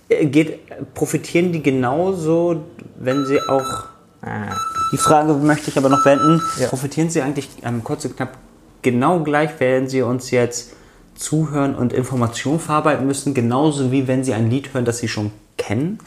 Äh, 0.09 0.27
Geht, 0.27 0.95
profitieren 0.95 1.51
die 1.51 1.63
genauso, 1.63 2.63
wenn 2.97 3.25
sie 3.25 3.41
auch. 3.49 3.85
Ah, 4.23 4.55
Die 4.93 4.99
Frage 4.99 5.35
möchte 5.35 5.71
ich 5.71 5.79
aber 5.79 5.89
noch 5.89 6.03
beenden. 6.03 6.41
Ja. 6.59 6.69
Profitieren 6.69 7.11
sie 7.11 7.23
eigentlich 7.23 7.49
ähm, 7.63 7.85
kurz 7.85 8.05
und 8.05 8.17
knapp 8.17 8.37
genau 8.83 9.21
gleich, 9.21 9.51
wenn 9.59 9.89
sie 9.89 10.03
uns 10.03 10.31
jetzt 10.31 10.71
zuhören 11.15 11.75
und 11.75 11.93
Informationen 11.93 12.59
verarbeiten 12.59 13.07
müssen, 13.07 13.35
genauso 13.35 13.93
wie 13.93 14.09
wenn 14.09 14.25
sie 14.25 14.33
ein 14.33 14.51
Lied 14.51 14.73
hören, 14.75 14.85
das 14.85 14.99
sie 14.99 15.09
schon 15.09 15.31
kennen? 15.59 15.99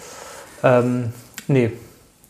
Ähm, 0.63 1.13
nee, 1.47 1.71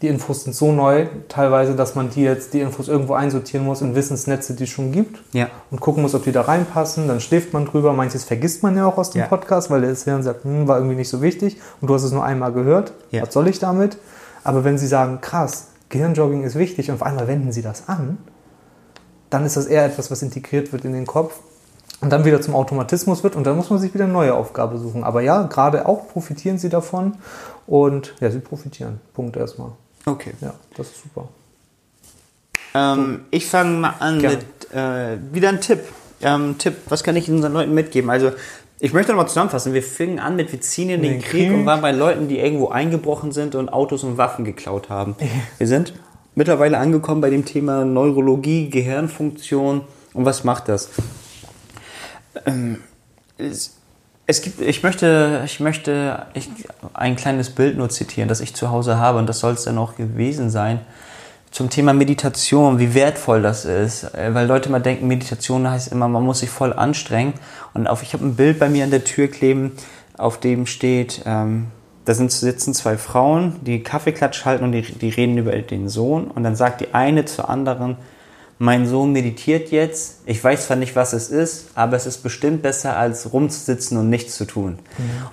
die 0.04 0.10
Infos 0.10 0.44
sind 0.44 0.54
so 0.54 0.74
neu 0.74 1.08
teilweise, 1.30 1.76
dass 1.76 1.96
man 1.96 2.10
die 2.10 2.24
jetzt 2.24 2.54
die 2.54 2.60
Infos 2.60 2.90
irgendwo 2.90 3.14
einsortieren 3.14 3.66
muss 3.66 3.82
in 3.82 3.96
Wissensnetze, 3.96 4.54
die 4.54 4.66
es 4.66 4.70
schon 4.70 4.92
gibt. 4.92 5.22
Ja. 5.32 5.48
Und 5.72 5.80
gucken 5.80 6.04
muss, 6.04 6.14
ob 6.14 6.26
die 6.26 6.34
da 6.34 6.42
reinpassen. 6.42 7.08
Dann 7.08 7.22
schläft 7.22 7.54
man 7.54 7.66
drüber. 7.66 7.94
Manches 7.94 8.26
vergisst 8.26 8.64
man 8.64 8.76
ja 8.76 8.86
auch 8.86 8.98
aus 8.98 9.12
dem 9.12 9.22
Ja. 9.22 9.28
Podcast, 9.28 9.72
weil 9.72 9.82
das 9.82 10.04
Hirn 10.04 10.22
sagt, 10.22 10.44
hm, 10.44 10.68
war 10.68 10.78
irgendwie 10.78 10.98
nicht 10.98 11.08
so 11.08 11.22
wichtig. 11.22 11.56
Und 11.80 11.88
du 11.88 11.94
hast 11.94 12.04
es 12.04 12.12
nur 12.12 12.26
einmal 12.26 12.52
gehört. 12.52 12.92
Ja. 13.12 13.22
Was 13.22 13.34
soll 13.34 13.48
ich 13.48 13.60
damit? 13.60 13.98
Aber 14.44 14.66
wenn 14.66 14.78
sie 14.78 14.88
sagen, 14.88 15.22
krass, 15.22 15.68
Gehirnjogging 15.94 16.44
ist 16.44 16.56
wichtig 16.56 16.90
und 16.90 16.96
auf 16.96 17.04
einmal 17.04 17.28
wenden 17.28 17.52
sie 17.52 17.62
das 17.62 17.88
an, 17.88 18.18
dann 19.30 19.46
ist 19.46 19.56
das 19.56 19.68
eher 19.68 19.86
etwas, 19.86 20.12
was 20.12 20.22
integriert 20.22 20.74
wird 20.74 20.86
in 20.86 20.94
den 20.94 21.06
Kopf 21.06 21.40
und 22.02 22.10
dann 22.10 22.26
wieder 22.26 22.42
zum 22.42 22.56
Automatismus 22.56 23.24
wird 23.24 23.36
und 23.36 23.46
dann 23.46 23.56
muss 23.56 23.70
man 23.70 23.80
sich 23.80 23.94
wieder 23.94 24.06
eine 24.06 24.14
neue 24.14 24.34
Aufgabe 24.34 24.78
suchen. 24.78 25.04
Aber 25.04 25.22
ja, 25.22 25.44
gerade 25.44 25.88
auch 25.88 26.08
profitieren 26.08 26.58
sie 26.58 26.70
davon 26.70 27.16
und 27.68 28.16
ja, 28.20 28.30
sie 28.32 28.40
profitieren. 28.40 29.00
Punkt 29.14 29.38
erstmal. 29.38 29.72
Okay. 30.06 30.34
Ja, 30.42 30.54
das 30.76 30.88
ist 30.88 31.04
super. 31.04 31.30
Ähm, 32.74 33.26
ich 33.30 33.46
fange 33.46 33.78
mal 33.78 33.94
an 34.00 34.20
Gerne. 34.20 34.38
mit 34.38 34.74
äh, 34.74 35.18
wieder 35.34 35.50
ein 35.50 35.62
Tipp. 35.62 35.80
Ähm, 36.22 36.58
Tipp, 36.58 36.76
was 36.90 37.04
kann 37.04 37.16
ich 37.16 37.30
unseren 37.30 37.54
Leuten 37.54 37.74
mitgeben? 37.74 38.10
Also, 38.10 38.32
ich 38.84 38.92
möchte 38.92 39.14
nochmal 39.14 39.30
zusammenfassen. 39.30 39.74
Wir 39.74 39.82
fingen 39.82 40.20
an 40.20 40.36
mit, 40.36 40.52
wir 40.52 40.60
ziehen 40.60 40.90
in 40.90 41.02
den, 41.02 41.14
Den 41.14 41.22
Krieg, 41.22 41.48
Krieg. 41.48 41.54
und 41.54 41.66
waren 41.66 41.80
bei 41.80 41.94
Leuten, 41.94 42.28
die 42.28 42.38
irgendwo 42.38 42.68
eingebrochen 42.68 43.32
sind 43.32 43.56
und 43.56 43.72
Autos 43.72 44.04
und 44.04 44.18
Waffen 44.18 44.44
geklaut 44.44 44.90
haben. 44.90 45.16
Wir 45.58 45.68
sind 45.68 45.94
mittlerweile 46.36 46.78
angekommen 46.78 47.22
bei 47.22 47.30
dem 47.30 47.46
Thema 47.46 47.86
Neurologie, 47.86 48.70
Gehirnfunktion 48.70 49.86
und 50.14 50.26
was 50.26 50.44
macht 50.44 50.68
das? 50.68 50.90
Ähm, 52.46 52.82
es, 53.38 53.78
es 54.28 54.42
gibt, 54.42 54.60
ich 54.60 54.84
möchte, 54.84 55.44
ich 55.46 55.62
möchte 55.62 56.26
ich, 56.34 56.50
ein 56.94 57.16
kleines 57.16 57.52
Bild 57.52 57.78
nur 57.78 57.88
zitieren, 57.88 58.28
das 58.28 58.42
ich 58.42 58.54
zu 58.54 58.70
Hause 58.70 58.98
habe 58.98 59.18
und 59.18 59.30
das 59.30 59.40
soll 59.40 59.54
es 59.54 59.64
dann 59.64 59.78
auch 59.78 59.96
gewesen 59.96 60.50
sein. 60.50 60.82
Zum 61.54 61.70
Thema 61.70 61.94
Meditation, 61.94 62.80
wie 62.80 62.96
wertvoll 62.96 63.44
das 63.44 63.64
ist. 63.64 64.06
Äh, 64.16 64.34
Weil 64.34 64.48
Leute 64.48 64.72
mal 64.72 64.80
denken, 64.80 65.08
Meditation 65.08 65.70
heißt 65.70 65.92
immer, 65.92 66.08
man 66.08 66.24
muss 66.24 66.40
sich 66.40 66.50
voll 66.50 66.74
anstrengen. 66.74 67.34
Und 67.76 67.86
auf, 67.86 68.02
ich 68.02 68.14
habe 68.14 68.26
ein 68.26 68.34
Bild 68.34 68.58
bei 68.58 68.70
mir 68.70 68.84
an 68.84 68.90
der 68.90 69.04
Tür 69.04 69.28
kleben, 69.28 69.74
auf 70.18 70.40
dem 70.40 70.66
steht, 70.66 71.22
ähm, 71.28 71.68
da 72.06 72.16
sind, 72.16 72.32
sitzen 72.32 72.74
zwei 72.74 72.98
Frauen, 72.98 73.58
die 73.62 73.84
Kaffeeklatsch 73.84 74.46
halten 74.46 74.64
und 74.64 74.72
die, 74.72 74.82
die 74.82 75.10
reden 75.10 75.38
über 75.38 75.52
den 75.52 75.90
Sohn. 75.90 76.26
Und 76.26 76.42
dann 76.42 76.56
sagt 76.56 76.82
die 76.82 76.96
eine 76.96 77.26
zur 77.26 77.50
anderen, 77.50 77.98
mein 78.58 78.88
Sohn 78.88 79.12
meditiert 79.12 79.70
jetzt. 79.70 80.22
Ich 80.26 80.44
weiß 80.44 80.66
zwar 80.66 80.78
nicht, 80.78 80.96
was 80.96 81.14
es 81.14 81.30
ist, 81.30 81.68
aber 81.76 81.96
es 81.96 82.08
ist 82.08 82.24
bestimmt 82.24 82.64
besser, 82.64 82.98
als 82.98 83.32
rumzusitzen 83.32 83.96
und 84.00 84.10
nichts 84.10 84.38
zu 84.38 84.46
tun. 84.46 84.80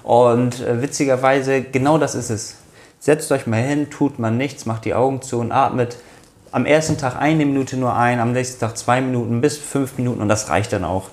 Und 0.02 0.61
äh, 0.61 0.83
witzigerweise, 0.83 1.62
genau 1.62 1.96
das 1.96 2.14
ist 2.14 2.28
es. 2.28 2.56
Setzt 3.00 3.32
euch 3.32 3.46
mal 3.46 3.62
hin, 3.62 3.88
tut 3.90 4.18
man 4.18 4.36
nichts, 4.36 4.66
macht 4.66 4.84
die 4.84 4.94
Augen 4.94 5.22
zu 5.22 5.40
und 5.40 5.52
atmet 5.52 5.96
am 6.52 6.66
ersten 6.66 6.98
Tag 6.98 7.16
eine 7.16 7.46
Minute 7.46 7.76
nur 7.76 7.96
ein, 7.96 8.20
am 8.20 8.32
nächsten 8.32 8.60
Tag 8.60 8.76
zwei 8.76 9.00
Minuten 9.00 9.40
bis 9.40 9.56
fünf 9.56 9.96
Minuten 9.96 10.20
und 10.20 10.28
das 10.28 10.50
reicht 10.50 10.72
dann 10.72 10.84
auch. 10.84 11.08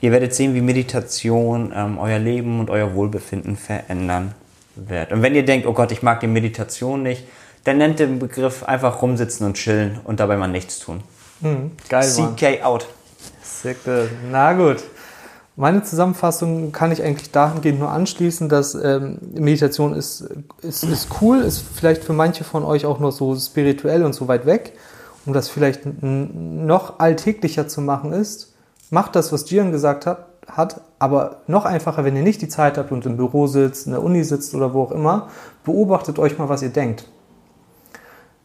Ihr 0.00 0.12
werdet 0.12 0.34
sehen, 0.34 0.54
wie 0.54 0.60
Meditation 0.60 1.72
ähm, 1.74 1.98
euer 1.98 2.18
Leben 2.18 2.60
und 2.60 2.70
euer 2.70 2.94
Wohlbefinden 2.94 3.56
verändern 3.56 4.34
wird. 4.76 5.12
Und 5.12 5.22
wenn 5.22 5.34
ihr 5.34 5.44
denkt, 5.44 5.66
oh 5.66 5.72
Gott, 5.72 5.92
ich 5.92 6.02
mag 6.02 6.20
die 6.20 6.26
Meditation 6.26 7.02
nicht, 7.02 7.24
dann 7.64 7.78
nennt 7.78 7.98
den 7.98 8.18
Begriff 8.18 8.62
einfach 8.62 9.02
rumsitzen 9.02 9.46
und 9.46 9.54
chillen 9.54 9.98
und 10.04 10.20
dabei 10.20 10.36
mal 10.36 10.48
nichts 10.48 10.78
tun. 10.78 11.02
Geil, 11.88 12.10
Mann. 12.18 12.36
CK 12.36 12.62
out. 12.62 12.86
Sehr 13.42 13.74
gut. 13.74 14.10
Na 14.30 14.52
gut. 14.52 14.84
Meine 15.58 15.82
Zusammenfassung 15.82 16.70
kann 16.72 16.92
ich 16.92 17.02
eigentlich 17.02 17.30
dahingehend 17.30 17.80
nur 17.80 17.90
anschließen, 17.90 18.50
dass 18.50 18.74
ähm, 18.74 19.18
Meditation 19.32 19.94
ist, 19.94 20.28
ist, 20.60 20.84
ist 20.84 21.08
cool, 21.22 21.38
ist 21.40 21.64
vielleicht 21.74 22.04
für 22.04 22.12
manche 22.12 22.44
von 22.44 22.62
euch 22.62 22.84
auch 22.84 23.00
noch 23.00 23.10
so 23.10 23.34
spirituell 23.36 24.04
und 24.04 24.14
so 24.14 24.28
weit 24.28 24.44
weg. 24.44 24.74
Um 25.24 25.32
das 25.32 25.48
vielleicht 25.48 25.80
noch 26.02 27.00
alltäglicher 27.00 27.66
zu 27.68 27.80
machen 27.80 28.12
ist, 28.12 28.54
macht 28.90 29.16
das, 29.16 29.32
was 29.32 29.46
Gian 29.46 29.72
gesagt 29.72 30.04
hat, 30.04 30.26
hat, 30.46 30.82
aber 30.98 31.38
noch 31.46 31.64
einfacher, 31.64 32.04
wenn 32.04 32.16
ihr 32.16 32.22
nicht 32.22 32.42
die 32.42 32.48
Zeit 32.48 32.76
habt 32.76 32.92
und 32.92 33.06
im 33.06 33.16
Büro 33.16 33.46
sitzt, 33.46 33.86
in 33.86 33.92
der 33.92 34.02
Uni 34.02 34.24
sitzt 34.24 34.54
oder 34.54 34.74
wo 34.74 34.82
auch 34.82 34.92
immer, 34.92 35.28
beobachtet 35.64 36.18
euch 36.18 36.38
mal, 36.38 36.50
was 36.50 36.62
ihr 36.62 36.68
denkt. 36.68 37.08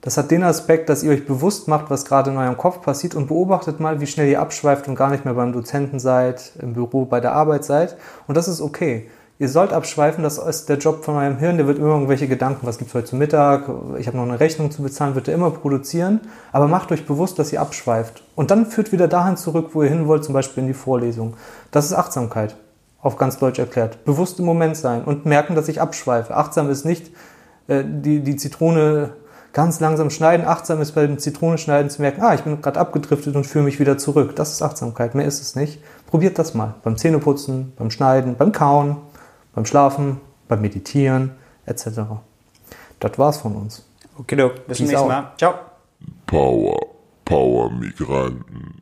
Das 0.01 0.17
hat 0.17 0.31
den 0.31 0.43
Aspekt, 0.43 0.89
dass 0.89 1.03
ihr 1.03 1.11
euch 1.11 1.27
bewusst 1.27 1.67
macht, 1.67 1.91
was 1.91 2.05
gerade 2.05 2.31
in 2.31 2.37
eurem 2.37 2.57
Kopf 2.57 2.81
passiert 2.81 3.13
und 3.13 3.27
beobachtet 3.27 3.79
mal, 3.79 4.01
wie 4.01 4.07
schnell 4.07 4.27
ihr 4.27 4.41
abschweift 4.41 4.87
und 4.87 4.95
gar 4.95 5.11
nicht 5.11 5.25
mehr 5.25 5.35
beim 5.35 5.53
Dozenten 5.53 5.99
seid, 5.99 6.53
im 6.59 6.73
Büro, 6.73 7.05
bei 7.05 7.19
der 7.19 7.33
Arbeit 7.33 7.63
seid. 7.63 7.95
Und 8.27 8.35
das 8.35 8.47
ist 8.47 8.61
okay. 8.61 9.07
Ihr 9.37 9.49
sollt 9.49 9.73
abschweifen, 9.73 10.23
das 10.23 10.39
ist 10.39 10.69
der 10.69 10.77
Job 10.77 11.03
von 11.03 11.15
eurem 11.15 11.37
Hirn, 11.37 11.57
der 11.57 11.67
wird 11.67 11.77
immer 11.77 11.89
irgendwelche 11.89 12.27
Gedanken, 12.27 12.65
was 12.65 12.77
gibt's 12.77 12.93
heute 12.93 13.07
zu 13.07 13.15
Mittag, 13.15 13.69
ich 13.97 14.05
habe 14.05 14.17
noch 14.17 14.23
eine 14.23 14.39
Rechnung 14.39 14.69
zu 14.69 14.83
bezahlen, 14.83 15.15
wird 15.15 15.27
er 15.27 15.35
immer 15.35 15.49
produzieren. 15.51 16.21
Aber 16.51 16.67
macht 16.67 16.91
euch 16.91 17.05
bewusst, 17.05 17.37
dass 17.37 17.53
ihr 17.53 17.61
abschweift. 17.61 18.23
Und 18.35 18.49
dann 18.49 18.65
führt 18.65 18.91
wieder 18.91 19.07
dahin 19.07 19.37
zurück, 19.37 19.69
wo 19.73 19.83
ihr 19.83 19.89
hin 19.89 20.07
wollt, 20.07 20.23
zum 20.23 20.33
Beispiel 20.33 20.61
in 20.61 20.67
die 20.67 20.75
Vorlesung. 20.75 21.35
Das 21.69 21.85
ist 21.85 21.93
Achtsamkeit, 21.93 22.55
auf 23.01 23.17
ganz 23.17 23.37
Deutsch 23.37 23.59
erklärt. 23.59 24.03
Bewusst 24.03 24.39
im 24.39 24.45
Moment 24.45 24.77
sein 24.77 25.03
und 25.03 25.25
merken, 25.25 25.53
dass 25.55 25.67
ich 25.67 25.79
abschweife. 25.79 26.35
Achtsam 26.35 26.71
ist 26.71 26.85
nicht 26.85 27.11
äh, 27.67 27.83
die, 27.83 28.21
die 28.21 28.35
Zitrone 28.35 29.13
ganz 29.53 29.79
langsam 29.79 30.09
schneiden. 30.09 30.45
Achtsam 30.45 30.81
ist 30.81 30.93
beim 30.93 31.17
Zitronenschneiden 31.19 31.89
zu 31.89 32.01
merken, 32.01 32.21
ah, 32.21 32.33
ich 32.33 32.41
bin 32.41 32.61
gerade 32.61 32.79
abgedriftet 32.79 33.35
und 33.35 33.45
führe 33.45 33.65
mich 33.65 33.79
wieder 33.79 33.97
zurück. 33.97 34.35
Das 34.35 34.51
ist 34.51 34.61
Achtsamkeit, 34.61 35.15
mehr 35.15 35.25
ist 35.25 35.41
es 35.41 35.55
nicht. 35.55 35.81
Probiert 36.07 36.39
das 36.39 36.53
mal. 36.53 36.75
Beim 36.83 36.97
Zähneputzen, 36.97 37.73
beim 37.77 37.91
Schneiden, 37.91 38.35
beim 38.35 38.51
Kauen, 38.51 38.97
beim 39.53 39.65
Schlafen, 39.65 40.19
beim 40.47 40.61
Meditieren 40.61 41.31
etc. 41.65 42.01
Das 42.99 43.17
war's 43.17 43.37
von 43.37 43.55
uns. 43.55 43.85
Okay, 44.17 44.51
bis 44.67 44.77
zum 44.77 44.87
nächsten. 44.87 45.07
Mal. 45.07 45.31
Ciao. 45.37 45.55
Power, 46.27 46.77
Power 47.25 47.71
Migranten. 47.71 48.81